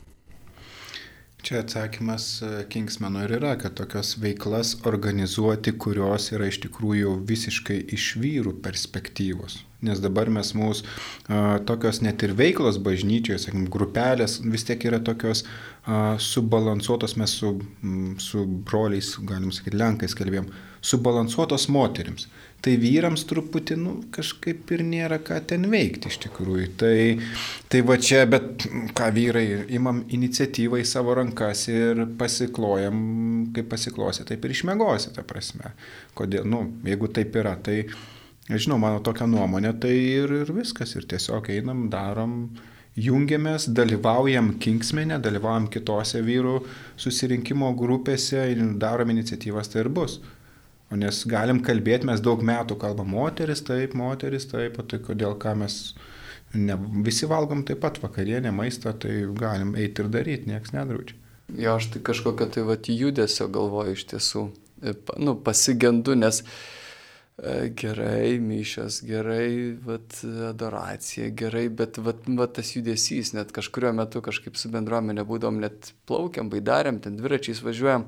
[1.41, 7.80] Čia atsakymas e, Kingsmano ir yra, kad tokios veiklas organizuoti, kurios yra iš tikrųjų visiškai
[7.98, 14.39] iš vyrų perspektyvos nes dabar mes mūsų a, tokios net ir veiklos bažnyčioje, sakykim, grupelės
[14.46, 20.52] vis tiek yra tokios a, subalansuotos, mes su, m, su broliais, galim sakyti, lenkais kalbėjom,
[20.82, 22.28] subalansuotos moteriams.
[22.62, 26.67] Tai vyrams truputį, nu, kažkaip ir nėra ką ten veikti iš tikrųjų.
[26.78, 26.96] Tai,
[27.74, 28.67] tai va čia, bet
[28.98, 33.00] ką vyrai, imam iniciatyvą į savo rankas ir pasiklojam,
[33.56, 35.74] kaip pasiklosi, taip ir išmėgosi, ta prasme.
[36.17, 37.80] Kodėl, nu, jeigu taip yra, tai
[38.49, 42.49] Žinau, mano tokia nuomonė, tai ir, ir viskas, ir tiesiog einam, darom
[42.97, 46.58] jungiamės, dalyvaujam Kingsmenė, dalyvaujam kitose vyrų
[46.99, 50.19] susirinkimo grupėse ir darom iniciatyvas, tai ir bus.
[50.91, 55.38] O nes galim kalbėti, mes daug metų kalbam moteris, taip, moteris, taip, o tai kodėl
[55.39, 55.77] ką mes
[56.58, 56.75] ne,
[57.06, 61.15] visi valgom taip pat vakarienę, maistą, tai galim eiti ir daryti, niekas nedraudžia.
[61.62, 64.45] Jo, aš tai kažkokio tai va judesio galvoju iš tiesų.
[64.84, 66.81] E, nu, pasigendu, nes e,
[67.75, 74.60] gerai, mišas, gerai, vat, adoracija, gerai, bet vat, vat, tas judesys, net kažkurio metu kažkaip
[74.60, 78.06] su bendruomenė būdom, net plaukiam, baidarėm, ten dviračiais važiuojam.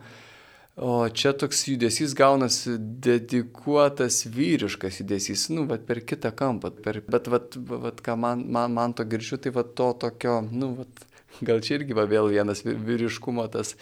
[0.74, 6.72] O čia toks judesys gaunasi dedikuotas vyriškas judesys, nu, bet per kitą kampą.
[6.86, 10.76] Per, bet, vat, vat, ką man, man, man to girdžiu, tai vat to tokio, nu,
[10.82, 11.06] vat,
[11.42, 13.76] gal čia irgi va vėl vienas vyriškumo tas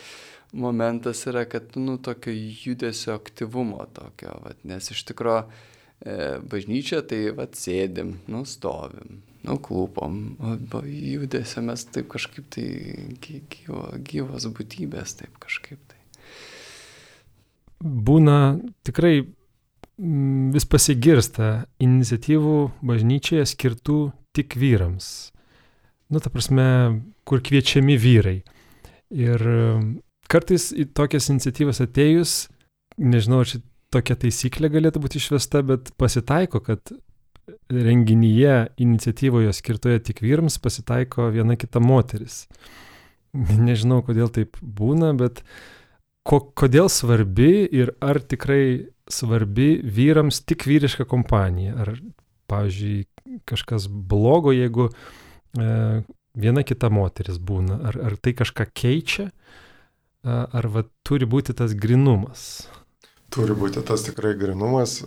[0.51, 6.17] momentas yra, kad, nu, tokio judesio aktyvumo tokio, vat, nes iš tikrųjų e,
[6.51, 12.67] bažnyčia tai, vat, sėdim, nu, stovim, nu, klūpom, o judesio mes taip kažkaip tai
[13.23, 16.01] gyvo, gyvos būtybės, taip kažkaip tai
[17.81, 23.99] būna tikrai mm, vis pasigirsta iniciatyvų bažnyčioje skirtų
[24.35, 25.31] tik vyrams.
[26.11, 28.41] Nu, ta prasme, kur kviečiami vyrai.
[29.11, 29.43] Ir
[30.31, 32.35] kartais į tokias iniciatyvas atėjus,
[33.01, 36.93] nežinau, ar čia tokia taisyklė galėtų būti išvesta, bet pasitaiko, kad
[37.71, 42.45] renginyje, iniciatyvoje skirtoje tik vyrams pasitaiko viena kita moteris.
[43.33, 45.43] Nežinau, kodėl taip būna, bet
[46.27, 51.77] ko, kodėl svarbi ir ar tikrai svarbi vyrams tik vyriška kompanija?
[51.85, 51.95] Ar,
[52.51, 53.05] pavyzdžiui,
[53.47, 56.01] kažkas blogo, jeigu e,
[56.35, 57.79] viena kita moteris būna?
[57.87, 59.29] Ar, ar tai kažką keičia?
[60.23, 62.67] Ar va, turi būti tas grinumas?
[63.33, 64.99] Turi būti tas tikrai grinumas.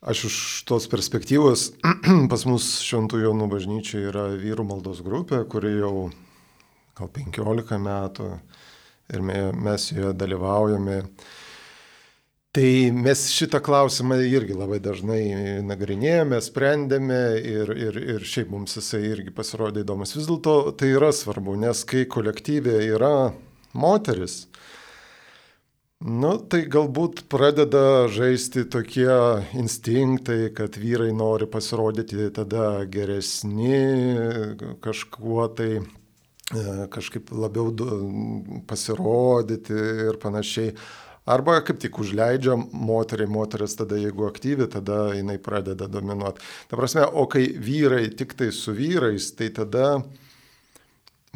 [0.00, 1.66] Aš iš tos perspektyvos,
[2.32, 6.08] pas mus Šventų Jonų bažnyčia yra vyrų maldos grupė, kuri jau
[6.96, 8.30] gal 15 metų
[9.12, 11.02] ir mes joje dalyvaujame.
[12.50, 19.04] Tai mes šitą klausimą irgi labai dažnai nagrinėjame, sprendėme ir, ir, ir šiaip mums jisai
[19.12, 20.16] irgi pasirodė įdomus.
[20.16, 23.12] Vis dėlto tai yra svarbu, nes kai kolektyvė yra
[23.72, 24.46] moteris,
[26.00, 29.04] Nu, tai galbūt pradeda žaisti tokie
[29.60, 33.82] instinktai, kad vyrai nori pasirodyti tada geresni,
[34.80, 35.74] kažkuo tai
[36.50, 37.70] E, kažkaip labiau
[38.66, 39.76] pasirodyti
[40.10, 40.72] ir panašiai.
[41.30, 46.42] Arba kaip tik užleidžia moteriai, moteris tada jeigu aktyvi, tada jinai pradeda dominuoti.
[46.66, 50.00] Ta prasme, o kai vyrai tik tai su vyrais, tai tada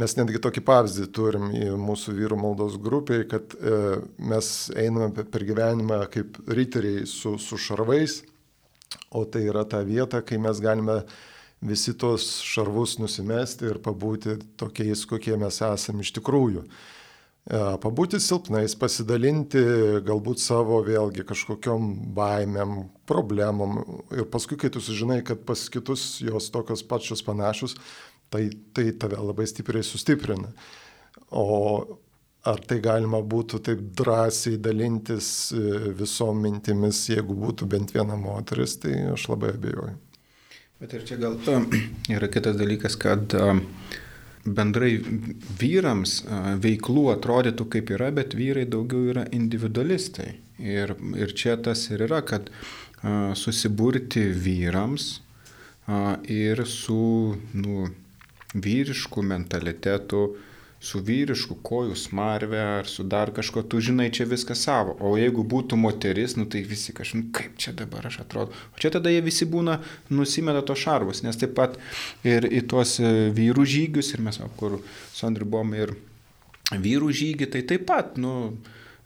[0.01, 5.47] mes netgi tokį pavyzdį turim į mūsų vyrų maldos grupiai, kad e, mes einame per
[5.47, 8.23] gyvenimą kaip riteriai su, su šarvais,
[9.15, 11.03] o tai yra ta vieta, kai mes galime
[11.65, 16.65] visi tos šarvus nusimesti ir pabūti tokiais, kokie mes esame iš tikrųjų.
[16.65, 19.63] E, pabūti silpnais, pasidalinti
[20.05, 23.79] galbūt savo vėlgi kažkokiam baimėm, problemom
[24.17, 27.79] ir paskui, kai tu sužinai, kad pas kitus jos tokios pačios panašus,
[28.35, 30.51] tai, tai tave labai stipriai sustiprina.
[31.31, 31.47] O
[32.45, 38.77] ar tai galima būtų taip drąsiai dalintis e, visom mintimis, jeigu būtų bent viena moteris,
[38.83, 39.95] tai aš labai abejoju.
[40.83, 41.39] Bet ir čia gal
[42.17, 43.33] yra kitas dalykas, kad
[44.45, 44.99] bendrai
[45.61, 46.19] vyrams
[46.61, 50.35] veiklų atrodytų kaip yra, bet vyrai daugiau yra individualistai.
[50.61, 52.51] Ir, ir čia tas ir yra, kad
[53.37, 55.09] susiburti vyrams
[56.31, 57.89] ir su nu,
[58.55, 60.29] vyrišku mentalitetu,
[60.85, 64.97] su vyrišku kojų smarvė ar su dar kažko, tu žinai čia viską savo.
[65.01, 68.53] O jeigu būtų moteris, nu tai visi kažkaip, nu, kaip čia dabar aš atrodo.
[68.75, 69.79] O čia tada jie visi būna
[70.13, 71.79] nusimeta to šarvus, nes taip pat
[72.27, 74.81] ir į tuos e, vyrų žygius, ir mes, kur
[75.15, 75.95] su Andriu buvom ir
[76.73, 78.53] vyrų žygį, tai taip pat, nu,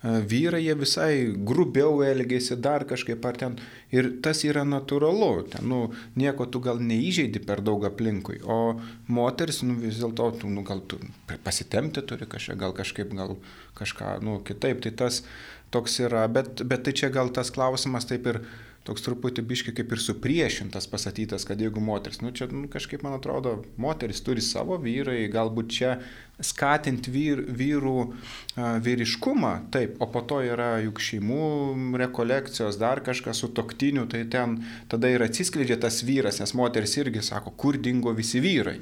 [0.02, 1.12] vyrai jie visai
[1.50, 3.56] grubiau elgėsi, dar kažkaip ar ten.
[3.90, 5.80] Ir tas yra natūralu, ten, nu,
[6.18, 10.84] nieko tu gal neįžeidi per daug aplinkui, o moteris, nu, vis dėlto, tu, nu, gal
[10.86, 11.00] tu
[11.44, 13.38] pasitemti turi kažką, gal kažkaip, gal
[13.78, 14.84] kažką, nu, kitaip.
[14.84, 15.22] Tai tas
[15.74, 18.42] toks yra, bet, bet tai čia gal tas klausimas taip ir
[18.86, 23.18] toks truputį biški kaip ir supriešintas pasakytas, kad jeigu moteris, nu čia nu, kažkaip man
[23.18, 25.90] atrodo, moteris turi savo vyrai, galbūt čia
[26.40, 33.42] skatinti vyr, vyrų a, vyriškumą, taip, o po to yra juk šeimų rekolekcijos, dar kažkas
[33.42, 38.14] su toktiniu, tai ten tada ir atsiskleidžia tas vyras, nes moteris irgi sako, kur dingo
[38.16, 38.78] visi vyrai.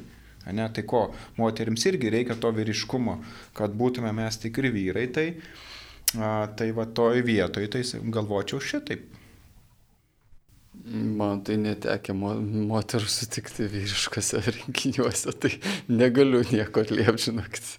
[0.47, 1.09] Ne, tai ko,
[1.41, 3.17] moteriams irgi reikia to vyriškumo,
[3.57, 5.29] kad būtume mes tikri vyrai, tai,
[6.15, 7.83] a, tai va toj vietoj, tai
[8.15, 9.09] galvočiau šitaip.
[10.87, 15.57] Man tai netekė mo moterų sutikti vyriškose rinkiniuose, tai
[15.91, 17.73] negaliu nieko atliepti, žinokit.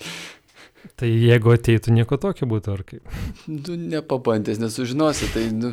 [0.99, 3.15] Tai jeigu ateitų nieko tokio būtų, ar kaip?
[3.47, 5.71] Nu, nepabandęs, nesužinosi, tai, nu,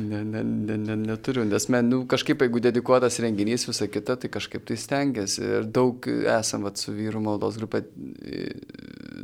[0.00, 4.30] ne, ne, ne, ne, neturiu, nes men, nu, kažkaip, jeigu dedikuotas renginys, visa kita, tai
[4.32, 5.42] kažkaip tai stengiasi.
[5.60, 7.84] Ir daug esam vat, su vyrų maldos grupė,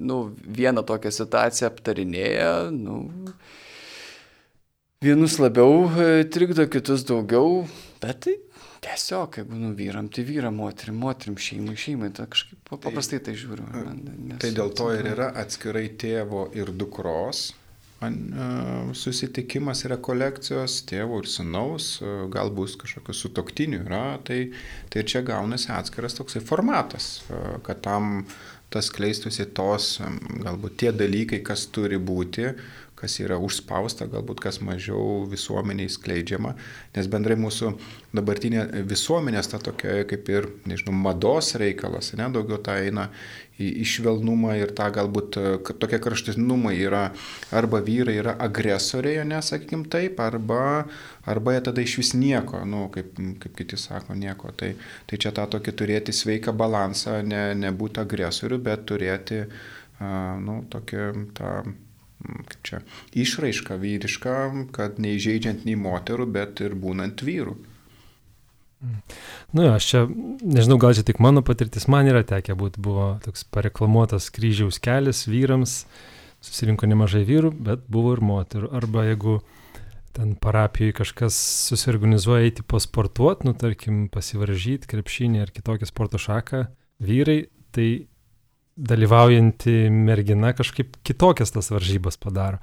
[0.00, 0.20] nu,
[0.58, 3.00] vieną tokią situaciją aptarinėję, nu,
[5.04, 7.66] vienus labiau e, trikdo, kitus daugiau,
[8.00, 8.36] bet tai
[8.86, 13.66] tiesiog, jeigu nu vyram, tai vyram, moterim, moterim, šeimai, šeimai, tai kažkaip paprastai tai žiūriu.
[13.66, 17.50] Nes, tai dėl to ir yra atskirai tėvo ir dukros
[18.96, 21.86] susitikimas rekolekcijos tėvo ir sūnaus,
[22.32, 24.52] gal bus kažkokių sutoktinių yra, tai,
[24.92, 27.24] tai čia gaunasi atskiras toksai formatas,
[27.64, 28.26] kad tam
[28.70, 29.96] tas kleistųsi tos,
[30.44, 32.50] galbūt tie dalykai, kas turi būti,
[32.96, 36.54] kas yra užspausta, galbūt kas mažiau visuomeniai skleidžiama,
[36.96, 37.74] nes bendrai mūsų
[38.16, 43.10] dabartinė visuomenės ta tokia kaip ir, nežinau, mados reikalas, ne, daugiau ta eina
[43.60, 45.38] į, į švelnumą ir tą galbūt
[45.82, 47.04] tokie kraštutinumai yra
[47.52, 50.86] arba vyrai yra agresoriai, nesakykim taip, arba,
[51.28, 54.52] arba jie tada iš vis nieko, nu, kaip, kaip kiti sako, nieko.
[54.56, 54.72] Tai,
[55.08, 61.02] tai čia tą tokį turėti sveiką balansą, ne, nebūti agresorių, bet turėti, uh, nu, tokį
[61.36, 61.50] tą
[62.22, 62.82] kaip čia,
[63.16, 64.36] išraiška vyriška,
[64.76, 67.56] kad neįžeidžiant nei moterų, bet ir būnant vyrų.
[69.56, 70.02] Nu, aš čia,
[70.44, 75.24] nežinau, gal čia tik mano patirtis, man yra tekę būti, buvo toks pareklamuotas kryžiaus kelias
[75.30, 75.84] vyrams,
[76.44, 78.70] susirinko nemažai vyrų, bet buvo ir moterų.
[78.76, 79.38] Arba jeigu
[80.16, 81.38] ten parapijoje kažkas
[81.70, 86.66] susiorganizuoja eiti pasportuoti, nu, tarkim, pasivaržyti krepšinį ar kitokią sporto šaką,
[87.04, 87.88] vyrai, tai
[88.76, 92.60] dalyvaujanti mergina kažkaip kitokias tas varžybas padaro.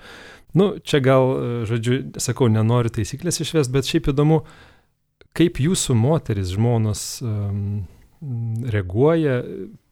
[0.53, 1.31] Nu, čia gal,
[1.65, 4.43] žodžiu, sakau, nenoriu taisyklės išvest, bet šiaip įdomu,
[5.33, 7.87] kaip jūsų moteris, žmonos um,
[8.69, 9.41] reaguoja,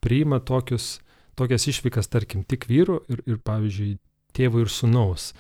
[0.06, 1.00] priima tokius,
[1.40, 3.98] tokias išvykas, tarkim, tik vyrų ir, ir pavyzdžiui,
[4.38, 5.32] tėvo ir sunaus.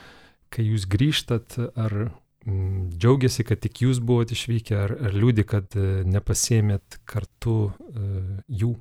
[0.51, 5.77] Kai jūs grįžtat, ar mm, džiaugiasi, kad tik jūs buvote išvykę, ar, ar liūdi, kad
[5.77, 8.73] uh, nepasėmėt kartu uh, jų?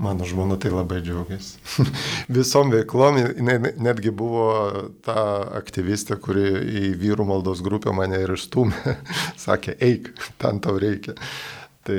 [0.00, 1.58] Mano žmona tai labai džiaugiasi.
[2.36, 3.18] Visom veiklom,
[3.84, 4.46] netgi buvo
[5.04, 6.46] ta aktyvistė, kuri
[6.80, 8.94] į vyrų maldos grupę mane ir išstumė.
[9.44, 10.08] Sakė, eik,
[10.40, 11.18] ten tau reikia.
[11.84, 11.98] Tai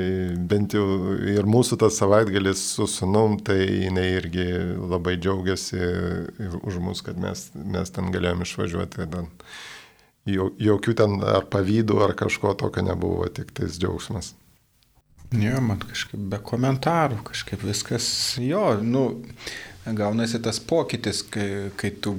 [0.50, 0.84] bent jau
[1.30, 5.80] ir mūsų tas savaitgalis su sunum, tai jinai irgi labai džiaugiasi
[6.58, 9.06] už mus, kad mes, mes ten galėjome išvažiuoti.
[9.14, 9.30] Ten.
[10.26, 14.34] Jokių ten ar pavydų ar kažko tokio nebuvo, tik tais džiaugsmas.
[15.32, 18.06] Jo, man kažkaip be komentarų, kažkaip viskas,
[18.42, 19.06] jo, nu,
[19.86, 22.18] gaunasi tas pokytis, kai, kai tu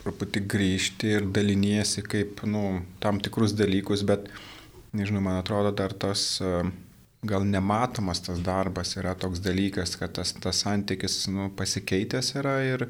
[0.00, 4.28] truputį grįžti ir daliniesi kaip, nu, tam tikrus dalykus, bet,
[4.96, 6.40] nežinau, man atrodo, dar tas
[7.22, 12.86] gal nematomas tas darbas yra toks dalykas, kad tas, tas santykis, nu, pasikeitęs yra ir,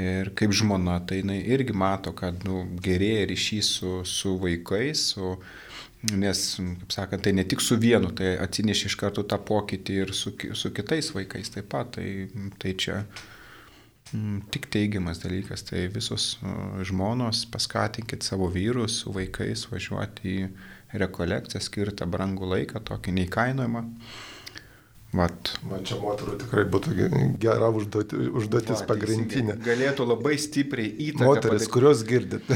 [0.00, 5.36] ir kaip žmona, tai jinai irgi mato, kad, nu, gerėja ryšys su, su vaikais, su
[5.98, 10.12] Nes, kaip sakant, tai ne tik su vienu, tai atsinešė iš karto tą pokytį ir
[10.14, 11.90] su, su kitais vaikais taip pat.
[11.96, 12.06] Tai,
[12.62, 13.00] tai čia
[14.14, 15.66] m, tik teigiamas dalykas.
[15.66, 16.36] Tai visos
[16.86, 20.48] žmonos paskatinkit savo vyrus su vaikais važiuoti į
[21.02, 23.84] rekolekciją skirtą brangų laiką, tokį neįkainojimą.
[25.08, 25.54] Vat.
[25.64, 26.92] Man čia moterų tikrai būtų
[27.40, 29.54] gera užduoti, užduotis Va, pagrindinė.
[29.64, 31.28] Galėtų labai stipriai įtaką.
[31.30, 31.72] Moteris, padaryti.
[31.72, 32.50] kurios girdit.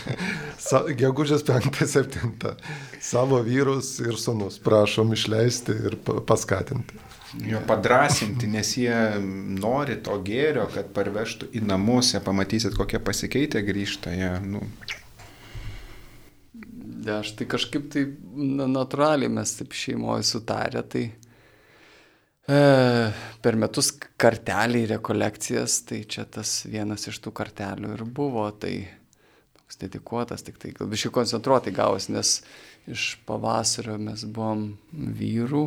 [1.02, 2.56] Gegužės 5-7.
[2.98, 6.98] Savo vyrus ir sunus prašom išleisti ir paskatinti.
[7.46, 13.62] Jo padrasinti, nes jie nori to gėrio, kad parvežtų į namus, jie pamatysit, kokie pasikeitę
[13.62, 14.10] grįžta.
[14.10, 14.64] Jie, nu.
[17.06, 21.06] Ja, aš tai kažkaip tai natūraliai mes taip šeimoje sutarę, tai
[22.46, 28.88] per metus karteliai rekolekcijas, tai čia tas vienas iš tų kartelių ir buvo, tai
[29.58, 32.40] toks dedikuotas, tik tai gal biškai koncentruotai gavosi, nes
[32.90, 35.64] iš pavasario mes buvom vyrų,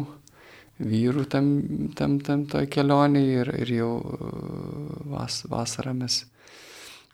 [0.83, 1.49] vyrų tam,
[1.95, 4.31] tam, tam toj kelionėje ir, ir jau e,
[5.13, 6.23] vas, vasarą mes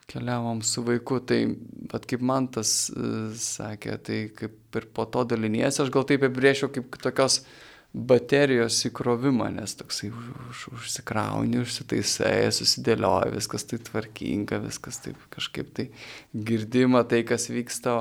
[0.09, 1.43] keliavom su vaiku, tai
[1.91, 6.23] bet kaip man tas uh, sakė, tai kaip ir po to daliniesi, aš gal taip
[6.25, 7.51] apibrėžiau kaip tokios uh,
[7.93, 15.71] baterijos įkrovimą, nes toksai už, už, užsikrauni, užsitaisai, susidėlioja, viskas tai tvarkinga, viskas taip kažkaip
[15.73, 15.87] tai
[16.33, 17.95] girdima tai, kas vyksta,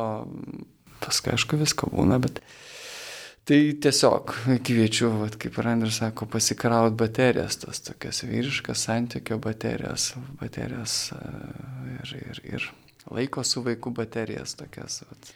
[1.01, 2.43] paskui aišku visko būna, bet
[3.49, 4.35] tai tiesiog
[4.69, 10.11] kviečiu, vat, kaip Randris sako, pasikraut baterijas, tas tokias vyriškas santykio baterijas,
[10.43, 11.25] baterijas e,
[11.97, 12.71] ir, ir, ir
[13.09, 15.01] laiko su vaiku baterijas tokias.
[15.09, 15.33] Vat.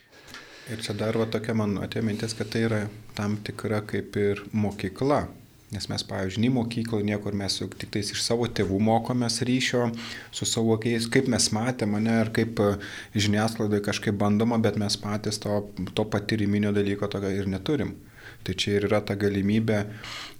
[0.71, 2.83] Ir čia dar va tokia man atėjo mintis, kad tai yra
[3.17, 5.25] tam tikra kaip ir mokykla.
[5.73, 9.87] Nes mes, pavyzdžiui, nei mokykloje, niekur mes jau tik tais iš savo tėvų mokomės ryšio
[10.31, 12.69] su savo vaikais, kaip mes matėme mane ir kaip e,
[13.17, 15.63] žiniasklaidoje kažkaip bandoma, bet mes patys to,
[15.97, 17.97] to patyriminio dalyko tokio ir neturim.
[18.45, 19.81] Tai čia ir yra ta galimybė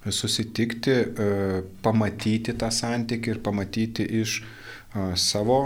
[0.05, 1.31] susitikti, e,
[1.81, 4.43] pamatyti tą santykį ir pamatyti iš
[5.15, 5.57] savo,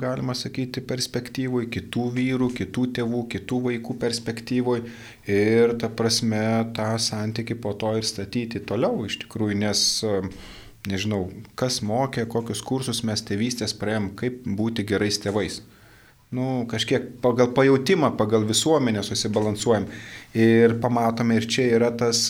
[0.00, 4.80] galima sakyti, perspektyvoj, kitų vyrų, kitų tėvų, kitų vaikų perspektyvoj
[5.28, 6.40] ir ta prasme
[6.76, 9.84] tą santyki po to ir statyti toliau iš tikrųjų, nes
[10.88, 11.26] nežinau,
[11.60, 15.60] kas mokė, kokius kursus mes tėvystės praėjom, kaip būti gerais tėvais.
[16.34, 19.84] Nu, kažkiek pagal pajūtimą, pagal visuomenę susibalansuojam
[20.34, 22.26] ir pamatome ir čia yra tas,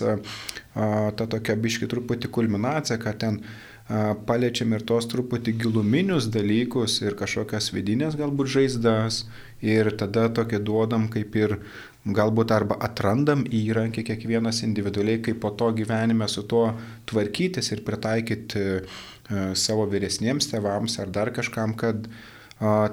[0.75, 3.39] ta tokia biški truputį kulminacija, kad ten
[3.89, 9.25] paliečiam ir tos truputį giluminius dalykus ir kažkokias vidinės galbūt žaizdas
[9.61, 11.59] ir tada tokį duodam kaip ir
[12.05, 16.71] galbūt arba atrandam įrankį kiekvienas individualiai, kaip po to gyvenime su tuo
[17.09, 18.65] tvarkytis ir pritaikyti
[19.57, 22.09] savo vyresniems tevams ar dar kažkam, kad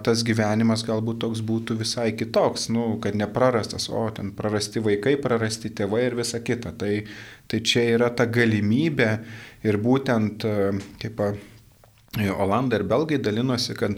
[0.04, 5.70] tas gyvenimas galbūt toks būtų visai kitoks, nu, kad neprarastas, o ten prarasti vaikai, prarasti
[5.70, 6.74] tėvai ir visa kita.
[6.74, 7.04] Tai,
[7.48, 9.12] tai čia yra ta galimybė
[9.64, 10.46] ir būtent
[11.02, 11.26] kaip
[12.20, 13.94] Olandai ir Belgai dalinosi, kad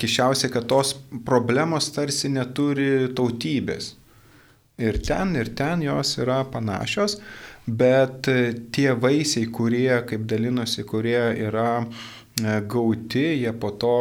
[0.00, 0.94] kišiausiai, kad tos
[1.26, 3.90] problemos tarsi neturi tautybės.
[4.80, 7.18] Ir ten, ir ten jos yra panašios,
[7.68, 8.24] bet
[8.72, 11.84] tie vaisiai, kurie, kaip dalinosi, kurie yra
[12.40, 13.96] gauti, jie po to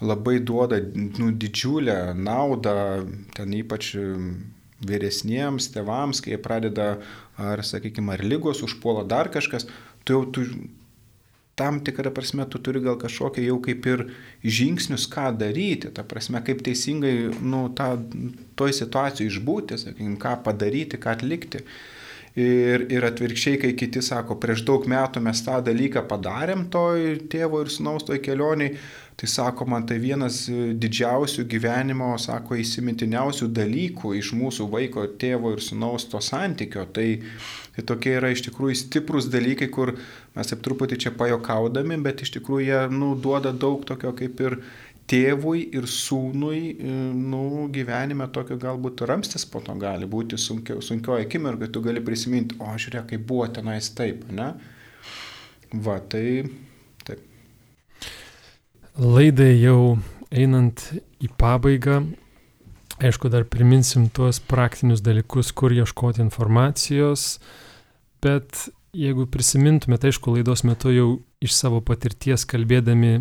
[0.00, 0.80] labai duoda
[1.20, 3.04] nu, didžiulę naudą,
[3.36, 3.92] ten ypač
[4.86, 6.88] vyresniems tėvams, kai jie pradeda,
[7.36, 9.68] ar, sakykime, ar lygos užpuola dar kažkas,
[10.06, 10.46] tu jau tu,
[11.56, 14.04] tam tikrą prasme tu turi gal kažkokią jau kaip ir
[14.44, 17.94] žingsnius, ką daryti, ta prasme, kaip teisingai, nu, tą,
[18.60, 21.64] toj situacijoje išbūti, sakykime, ką padaryti, ką atlikti.
[22.36, 27.62] Ir, ir atvirkščiai, kai kiti sako, prieš daug metų mes tą dalyką padarėm toj tėvo
[27.64, 28.74] ir sunaus toj kelioniai,
[29.16, 30.42] Tai sako, man tai vienas
[30.76, 36.84] didžiausių gyvenimo, sako, įsimintiniausių dalykų iš mūsų vaiko, tėvo ir sunaus to santykio.
[36.92, 37.06] Tai,
[37.76, 39.94] tai tokie yra iš tikrųjų stiprus dalykai, kur
[40.36, 44.58] mes taip truputį čia pajokaudami, bet iš tikrųjų jie nu, duoda daug tokio kaip ir
[45.06, 46.60] tėvui ir sūnui
[47.14, 52.58] nu, gyvenime tokio galbūt ramstis po to gali būti sunkio, sunkioji akimirka, tu gali prisiminti,
[52.58, 54.54] o žiūrėk, kaip buvo tenais taip, ne?
[55.76, 56.42] Va, tai
[58.96, 59.98] Laidai jau
[60.32, 60.80] einant
[61.20, 61.98] į pabaigą,
[62.96, 67.26] aišku, dar priminsim tuos praktinius dalykus, kur ieškoti informacijos,
[68.26, 68.66] bet
[68.96, 71.08] jeigu prisimintumėte, aišku, laidos metu jau
[71.44, 73.14] iš savo patirties kalbėdami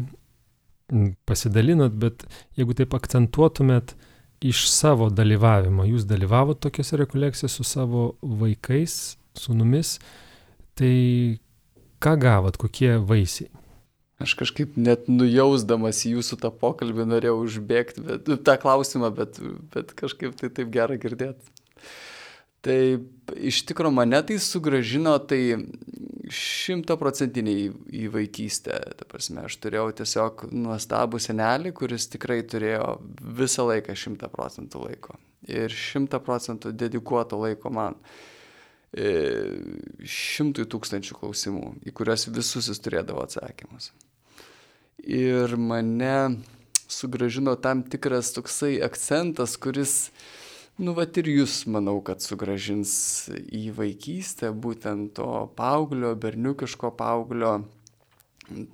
[1.25, 2.25] pasidalinat, bet
[2.57, 3.95] jeigu taip akcentuotumėt
[4.45, 9.97] iš savo dalyvavimo, jūs dalyvavot tokiuose rekolekcijose su savo vaikais, sunumis,
[10.77, 11.39] tai
[12.03, 13.49] ką gavot, kokie vaisiai?
[14.21, 19.41] Aš kažkaip net nujausdamas jūsų tą pokalbį norėjau užbėgti bet, tą klausimą, bet,
[19.73, 21.51] bet kažkaip tai taip gera girdėti.
[22.65, 22.79] Tai
[23.37, 25.41] iš tikrųjų mane tai sugražino tai
[26.33, 27.67] šimtaprocentiniai
[28.01, 28.79] į vaikystę.
[28.97, 32.95] Ta prasme, aš turėjau tiesiog nuostabų senelį, kuris tikrai turėjo
[33.37, 35.19] visą laiką šimtą procentų laiko.
[35.45, 37.99] Ir šimtą procentų dedikuoto laiko man.
[38.95, 39.13] E,
[40.01, 43.91] šimtui tūkstančių klausimų, į kuriuos visus jis turėdavo atsakymus
[45.05, 46.37] ir mane
[46.87, 50.11] sugražino tam tikras toksai akcentas, kuris,
[50.77, 52.91] nu, va ir jūs, manau, kad sugražins
[53.31, 57.61] į vaikystę būtent to paauglio, berniukiško paauglio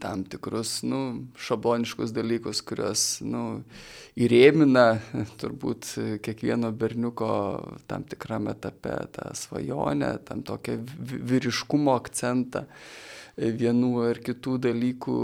[0.02, 3.44] tam tikrus, nu, šabloniškus dalykus, kuriuos, nu,
[4.20, 4.86] įrėmina
[5.42, 5.94] turbūt
[6.26, 7.30] kiekvieno berniuko
[7.88, 10.82] tam tikrame etape tą svajonę, tam tokią
[11.32, 12.66] vyriškumo akcentą
[13.38, 15.18] vienų ar kitų dalykų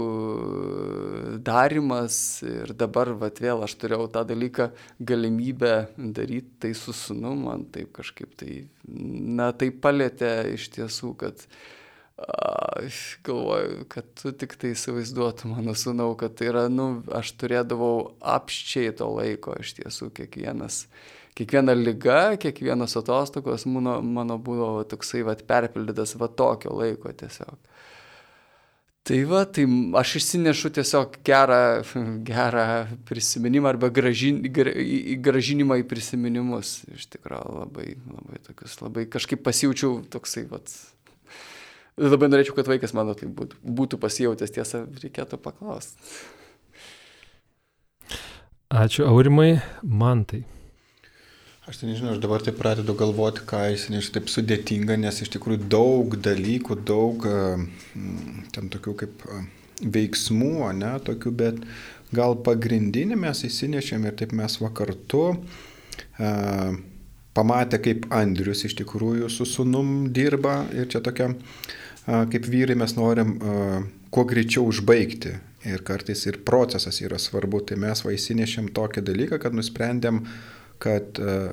[1.44, 7.66] darimas ir dabar, vat vėl aš turėjau tą dalyką galimybę daryti tai su sunu, man
[7.72, 11.44] taip kažkaip tai, na, tai palėtė iš tiesų, kad
[12.18, 18.16] aš galvoju, kad tu tik tai įsivaizduotum, mano sunau, kad tai yra, nu, aš turėdavau
[18.18, 20.86] apščiai to laiko, iš tiesų kiekvienas
[21.38, 27.54] kiekviena lyga, kiekvienas atostogos mano, mano būdavo toksai vat, perpildytas va tokio laiko tiesiog.
[29.08, 29.64] Tai va, tai
[29.96, 31.80] aš išsinešu tiesiog gerą,
[32.28, 32.64] gerą
[33.08, 34.74] prisiminimą arba gražin, gra,
[35.24, 36.82] gražinimą į prisiminimus.
[36.92, 40.60] Iš tikrųjų labai, labai tokius, labai kažkaip pasijaučiau toksai, va.
[41.98, 45.96] Labai norėčiau, kad vaikas mano tai būtų, būtų pasijautęs, tiesą reikėtų paklausti.
[48.68, 50.44] Ačiū Aurimai, man tai.
[51.68, 53.58] Aš tai nežinau, aš dabar taip pradedu galvoti, ką
[53.92, 57.26] nežinau, taip sudėtinga, nes iš tikrųjų daug dalykų, daug
[58.54, 59.26] ten tokių kaip
[59.84, 61.60] veiksmų, ne, tokių, bet
[62.16, 66.72] gal pagrindinį mes įsinešėm ir taip mes vakartu uh,
[67.36, 72.96] pamatę, kaip Andrius iš tikrųjų su sunum dirba ir čia tokia, uh, kaip vyrai mes
[72.96, 75.36] norim uh, kuo greičiau užbaigti.
[75.68, 80.22] Ir kartais ir procesas yra svarbu, tai mes va įsinešėm tokį dalyką, kad nusprendėm,
[80.82, 81.52] kad uh,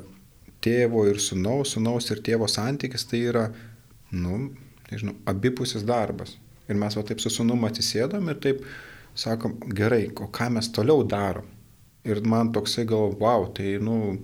[0.65, 3.45] tėvo ir sunaus, sunaus ir tėvo santykis tai yra,
[4.15, 4.49] nu,
[4.91, 6.37] nežinau, abipusis darbas.
[6.69, 8.63] Ir mes va taip su sunum atsisėdom ir taip
[9.15, 11.51] sakom, gerai, o ką mes toliau darom.
[12.05, 14.19] Ir man toksai gal, wow, tai, nu,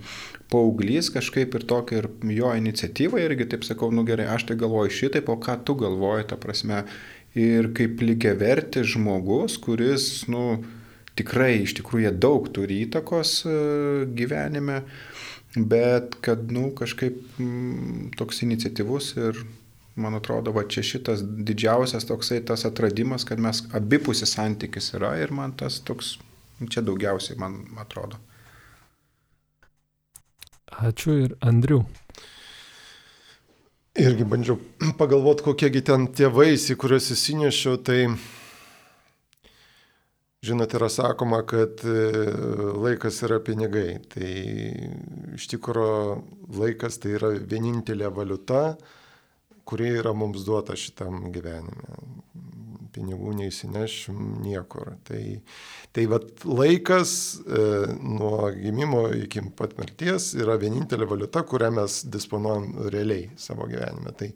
[0.54, 4.94] paauglys kažkaip ir tokia ir jo iniciatyva irgi, taip sakau, nu gerai, aš tai galvoju
[4.94, 6.84] šitaip, o ką tu galvoji, ta prasme,
[7.38, 10.60] ir kaip lygiai verti žmogus, kuris, nu,
[11.20, 13.56] tikrai iš tikrųjų daug turi įtakos e,
[14.18, 14.82] gyvenime,
[15.56, 19.44] bet kad, nu, kažkaip m, mm, toks iniciatyvus ir,
[20.00, 25.34] man atrodo, va čia šitas didžiausias toksai tas atradimas, kad mes abipusis santykis yra ir
[25.36, 26.16] man tas toks,
[26.72, 28.22] čia daugiausiai, man atrodo.
[30.72, 31.84] Ačiū ir Andriu.
[34.00, 34.56] Irgi bandžiau
[34.96, 38.06] pagalvoti, kokiegi ten tėvais, į kuriuos įsinešiau, tai
[40.42, 41.98] žinot, yra sakoma, kad e,
[42.82, 44.00] laikas yra pinigai.
[44.10, 44.30] Tai
[45.38, 48.64] iš tikrųjų laikas tai yra vienintelė valiuta,
[49.70, 52.00] kuri yra mums duota šitam gyvenime
[52.92, 54.96] pinigų neįsinešim niekur.
[55.08, 55.22] Tai,
[55.96, 57.62] tai vat, laikas e,
[58.02, 64.12] nuo gimimo iki pat mirties yra vienintelė valiuta, kurią mes disponuojam realiai savo gyvenime.
[64.18, 64.32] Tai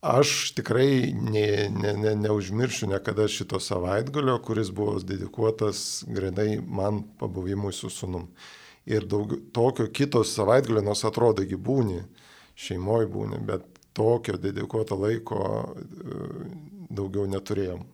[0.00, 7.72] aš tikrai ne, ne, ne, neužmiršiu niekada šito savaitgalio, kuris buvo dedikuotas grinai man pabuvimui
[7.72, 8.28] su sunum.
[8.86, 12.00] Ir daug, tokio kitos savaitgalio, nors atrodo, gyvūni,
[12.56, 15.44] šeimoje būni, bet tokio dedikuoto laiko
[16.90, 17.84] daugiau neturėjom.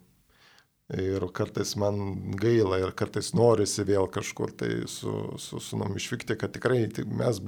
[0.97, 1.97] Ir kartais man
[2.39, 7.43] gaila ir kartais norisi vėl kažkur tai su, su sunom išvykti, kad tikrai mes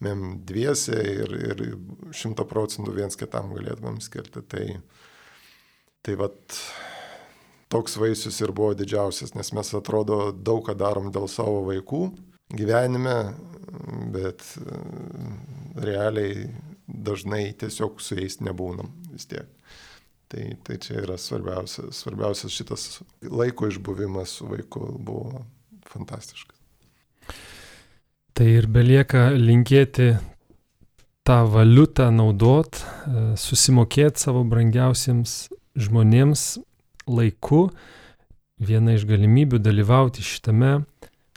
[0.00, 1.78] būtumėm dviese ir, ir
[2.12, 4.42] šimto procentų viens kitam galėtumėm skirti.
[4.48, 4.80] Tai,
[6.02, 6.56] tai vat
[7.68, 12.10] toks vaisius ir buvo didžiausias, nes mes atrodo daug ką darom dėl savo vaikų
[12.56, 13.34] gyvenime,
[14.12, 14.42] bet
[15.76, 16.48] realiai
[16.86, 19.46] dažnai tiesiog su jais nebūnam vis tiek.
[20.30, 25.44] Tai, tai čia yra svarbiausias, svarbiausias šitas laiko išbuvimas su vaiku buvo
[25.90, 26.59] fantastiškas.
[28.40, 30.14] Tai ir belieka linkėti
[31.28, 36.44] tą valiutą naudot, e, susimokėti savo brangiausiems žmonėms
[37.04, 37.66] laiku.
[38.56, 40.70] Viena iš galimybių dalyvauti šitame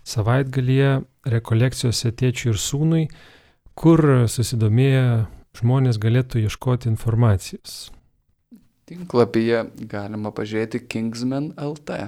[0.07, 1.01] savaitgalyje
[1.33, 3.01] rekolekcijose tėčiui ir sūnui,
[3.75, 3.99] kur
[4.31, 5.03] susidomėję
[5.59, 7.91] žmonės galėtų ieškoti informacijos.
[8.87, 11.99] Tinklapyje galima pažiūrėti Kingsman LT.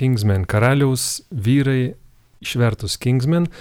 [0.00, 1.98] Kingsman karaliaus vyrai
[2.40, 3.52] išvertus Kingsman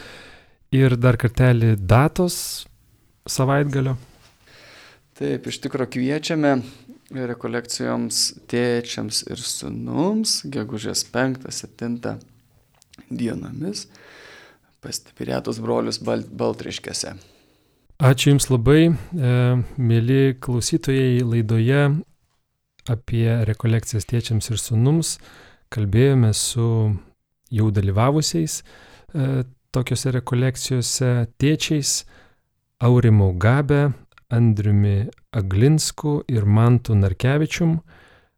[0.75, 2.65] ir dar kartelį datos
[3.29, 3.95] savaitgalio.
[5.19, 6.53] Taip, iš tikrųjų kviečiame
[7.09, 12.15] rekolekcijoms tėčiams ir sunums, gegužės 5-7
[13.09, 13.87] dienomis
[14.79, 17.17] pas Tipirėtus brolius Baltriškėse.
[17.99, 19.31] Ačiū Jums labai, e,
[19.75, 21.81] mėly klausytojai laidoje
[22.87, 25.17] apie rekolekcijas tėčiams ir sunums
[25.73, 26.69] kalbėjome su
[27.51, 29.43] jau dalyvavusiais e,
[29.75, 31.11] tokiuose rekolekcijose
[31.41, 32.03] tėčiais
[32.83, 33.89] Aurimu Gabe,
[34.29, 37.79] Andriumi Aglinsku ir Mantu Narkevičium.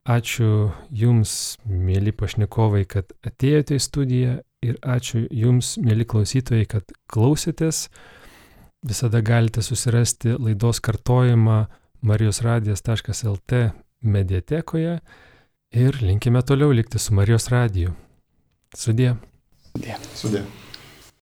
[0.09, 7.85] Ačiū Jums, mėly pašnekovai, kad atėjote į studiją ir ačiū Jums, mėly klausytojai, kad klausėtės.
[8.81, 11.59] Visada galite susirasti laidos kartojimą
[12.01, 13.61] marijosradijas.lt
[14.01, 14.95] mediatekoje
[15.83, 17.93] ir linkime toliau likti su Marijos radiju.
[18.73, 19.13] Sudė.
[19.69, 20.01] Sudė.
[20.15, 20.45] Sudė.